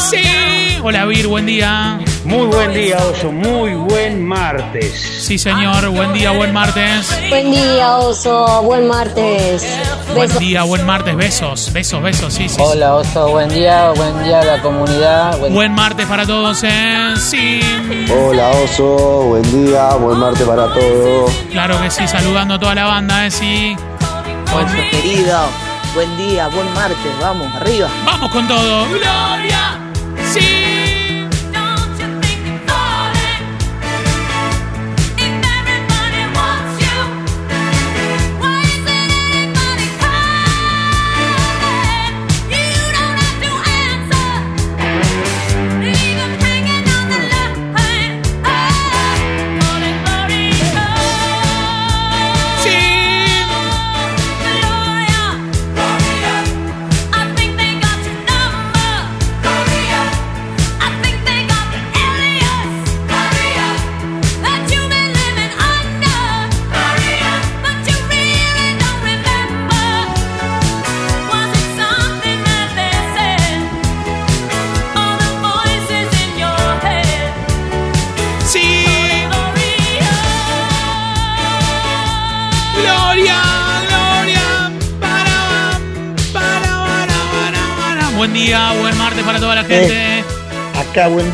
Sí. 0.09 0.77
Hola, 0.81 1.05
Vir, 1.05 1.27
buen 1.27 1.45
día. 1.45 1.99
Muy 2.29 2.45
buen 2.45 2.73
día, 2.73 2.97
Oso. 2.97 3.31
Muy 3.31 3.73
buen 3.73 4.23
martes. 4.23 4.93
Sí, 5.19 5.39
señor. 5.39 5.89
Buen 5.89 6.13
día, 6.13 6.29
buen 6.31 6.53
martes. 6.53 7.19
Buen 7.27 7.49
día, 7.49 7.97
oso, 7.97 8.61
buen 8.61 8.87
martes. 8.87 9.65
Buen 10.13 10.37
día, 10.37 10.61
buen 10.61 10.85
martes. 10.85 11.15
Besos, 11.15 11.73
besos, 11.73 12.03
besos. 12.03 12.31
Sí, 12.31 12.47
sí. 12.47 12.55
sí. 12.55 12.61
Hola 12.63 12.93
Oso, 12.93 13.29
buen 13.29 13.49
día, 13.49 13.89
buen 13.95 14.23
día 14.23 14.41
a 14.41 14.45
la 14.45 14.61
comunidad. 14.61 15.39
Buen, 15.39 15.53
Buen 15.55 15.73
martes 15.73 16.05
para 16.05 16.27
todos, 16.27 16.63
¿eh? 16.63 17.15
Sí. 17.17 17.61
Hola 18.11 18.49
Oso, 18.63 19.23
buen 19.23 19.65
día, 19.65 19.95
buen 19.95 20.19
martes 20.19 20.47
para 20.47 20.71
todos. 20.71 21.31
Claro 21.51 21.81
que 21.81 21.89
sí, 21.89 22.07
saludando 22.07 22.53
a 22.53 22.59
toda 22.59 22.75
la 22.75 22.85
banda, 22.85 23.25
¿eh? 23.25 23.31
Sí. 23.31 23.75
Oso 24.53 24.75
querido, 24.91 25.39
buen 25.95 26.15
día, 26.17 26.47
buen 26.49 26.71
martes, 26.75 27.11
vamos, 27.19 27.47
arriba. 27.55 27.89
Vamos 28.05 28.29
con 28.31 28.47
todo. 28.47 28.85
Gloria. 28.87 29.88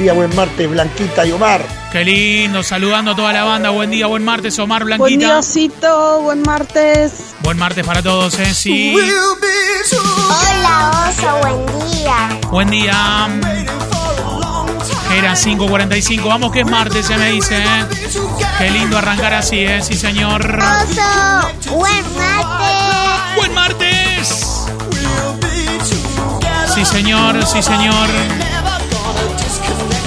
Día, 0.06 0.14
buen 0.14 0.36
martes, 0.36 0.70
Blanquita 0.70 1.26
y 1.26 1.32
Omar. 1.32 1.66
Qué 1.92 2.06
lindo, 2.06 2.62
saludando 2.62 3.12
a 3.12 3.16
toda 3.16 3.34
la 3.34 3.44
banda. 3.44 3.72
Buen 3.72 3.90
día, 3.90 4.06
buen 4.06 4.24
martes, 4.24 4.60
Omar 4.60 4.84
Buen 4.86 4.98
Blanquita. 5.00 5.26
día, 5.26 5.40
osito. 5.40 6.22
Buen 6.22 6.44
martes. 6.44 7.34
Buen 7.42 7.58
martes 7.58 7.84
para 7.84 8.04
todos, 8.04 8.38
¿eh? 8.38 8.54
Sí. 8.54 8.96
Hola, 10.30 11.10
oso, 11.10 11.38
buen 11.42 11.90
día. 11.90 12.40
Buen 12.52 12.70
día. 12.70 13.28
Era 15.12 15.34
5.45. 15.34 16.28
Vamos 16.28 16.52
que 16.52 16.60
es 16.60 16.68
martes, 16.70 17.08
se 17.08 17.18
me 17.18 17.32
dice, 17.32 17.58
¿eh? 17.58 17.86
Qué 18.60 18.70
lindo 18.70 19.00
arrancar 19.00 19.34
así, 19.34 19.58
¿eh? 19.62 19.82
Sí, 19.82 19.96
señor. 19.96 20.60
Oso, 20.62 21.72
buen 21.76 22.16
martes. 22.16 23.36
Buen 23.38 23.54
martes. 23.56 24.68
Sí, 26.76 26.86
señor, 26.86 27.44
sí, 27.48 27.64
señor. 27.64 28.08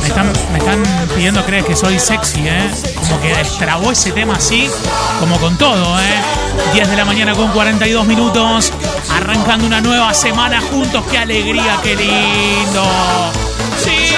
Me 0.09 0.15
están, 0.15 0.33
me 0.53 0.59
están 0.59 0.83
pidiendo, 1.15 1.45
crees 1.45 1.67
que 1.67 1.77
soy 1.77 1.99
sexy, 1.99 2.41
¿eh? 2.49 2.71
Como 2.97 3.21
que 3.21 3.29
destrabó 3.35 3.93
ese 3.93 4.11
tema 4.11 4.37
así, 4.37 4.71
como 5.21 5.39
con 5.39 5.59
todo, 5.59 6.01
¿eh? 6.01 6.15
10 6.73 6.89
de 6.89 6.97
la 6.97 7.05
mañana 7.05 7.35
con 7.35 7.51
42 7.51 8.07
minutos, 8.07 8.73
arrancando 9.15 9.67
una 9.67 9.83
nueva 9.83 10.15
semana 10.15 10.63
juntos. 10.63 11.05
¡Qué 11.11 11.19
alegría, 11.19 11.77
qué 11.83 11.95
lindo! 11.95 12.85
¡Sí! 13.85 14.15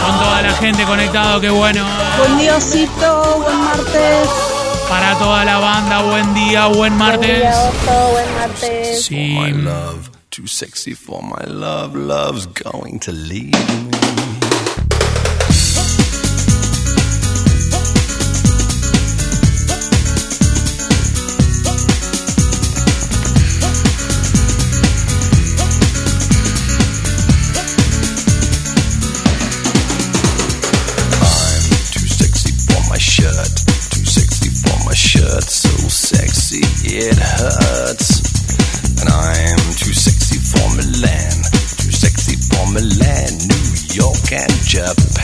Con 0.00 0.18
toda 0.20 0.42
la 0.42 0.52
gente 0.52 0.84
conectado, 0.84 1.40
qué 1.40 1.50
bueno. 1.50 1.84
Buen 2.18 2.38
día, 2.38 2.56
osito. 2.56 3.42
Buen 3.44 3.64
martes. 3.64 4.28
Para 4.88 5.18
toda 5.18 5.44
la 5.44 5.58
banda, 5.58 6.02
buen 6.02 6.34
día, 6.34 6.66
buen 6.66 6.96
martes. 6.96 7.40
Buen 7.40 7.82
día, 7.82 8.06
buen 8.12 8.34
martes. 8.36 9.04
Sí. 9.04 9.36
Too 10.38 10.46
sexy 10.46 10.94
for 10.94 11.20
my 11.20 11.42
love, 11.46 11.96
love's 11.96 12.46
going 12.46 13.00
to 13.00 13.10
leave 13.10 13.50
me. 13.90 14.17
Japan. 44.78 45.17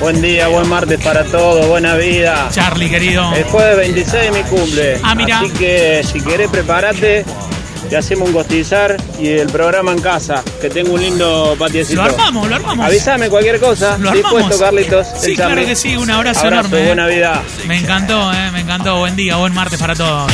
Buen 0.00 0.22
día, 0.22 0.48
buen 0.48 0.68
martes 0.68 0.98
para 1.02 1.24
todos, 1.24 1.66
buena 1.66 1.94
vida. 1.96 2.48
Charlie, 2.50 2.88
querido. 2.88 3.30
El 3.34 3.44
jueves 3.44 3.76
26 3.76 4.14
es 4.24 4.32
mi 4.32 4.42
cumple. 4.44 5.00
Ah, 5.02 5.14
mira. 5.14 5.40
Así 5.40 5.50
que 5.50 6.02
si 6.04 6.20
querés, 6.20 6.48
prepárate. 6.50 7.24
Te 7.90 7.96
hacemos 7.96 8.28
un 8.28 8.34
costizar 8.34 8.96
y 9.20 9.28
el 9.28 9.46
programa 9.48 9.92
en 9.92 10.00
casa, 10.00 10.42
que 10.60 10.68
tengo 10.70 10.94
un 10.94 11.00
lindo 11.00 11.54
patiecito. 11.58 12.02
Lo 12.02 12.08
armamos, 12.10 12.48
lo 12.48 12.56
armamos. 12.56 12.84
Avísame 12.86 13.28
cualquier 13.28 13.60
cosa. 13.60 13.96
Lo 13.98 14.10
Dispuesto, 14.10 14.36
armamos. 14.38 14.58
Carlitos. 14.60 15.06
Sí, 15.20 15.36
claro 15.36 15.64
que 15.64 15.76
sí. 15.76 15.96
Un 15.96 16.10
abrazo, 16.10 16.40
Abrazo, 16.40 16.66
enorme. 16.68 16.82
eh. 16.82 16.86
buena 16.86 17.06
vida. 17.06 17.42
Me 17.68 17.78
encantó, 17.78 18.32
eh, 18.32 18.50
me 18.52 18.60
encantó. 18.60 18.98
Buen 18.98 19.14
día, 19.14 19.36
buen 19.36 19.54
martes 19.54 19.78
para 19.78 19.94
todos. 19.94 20.32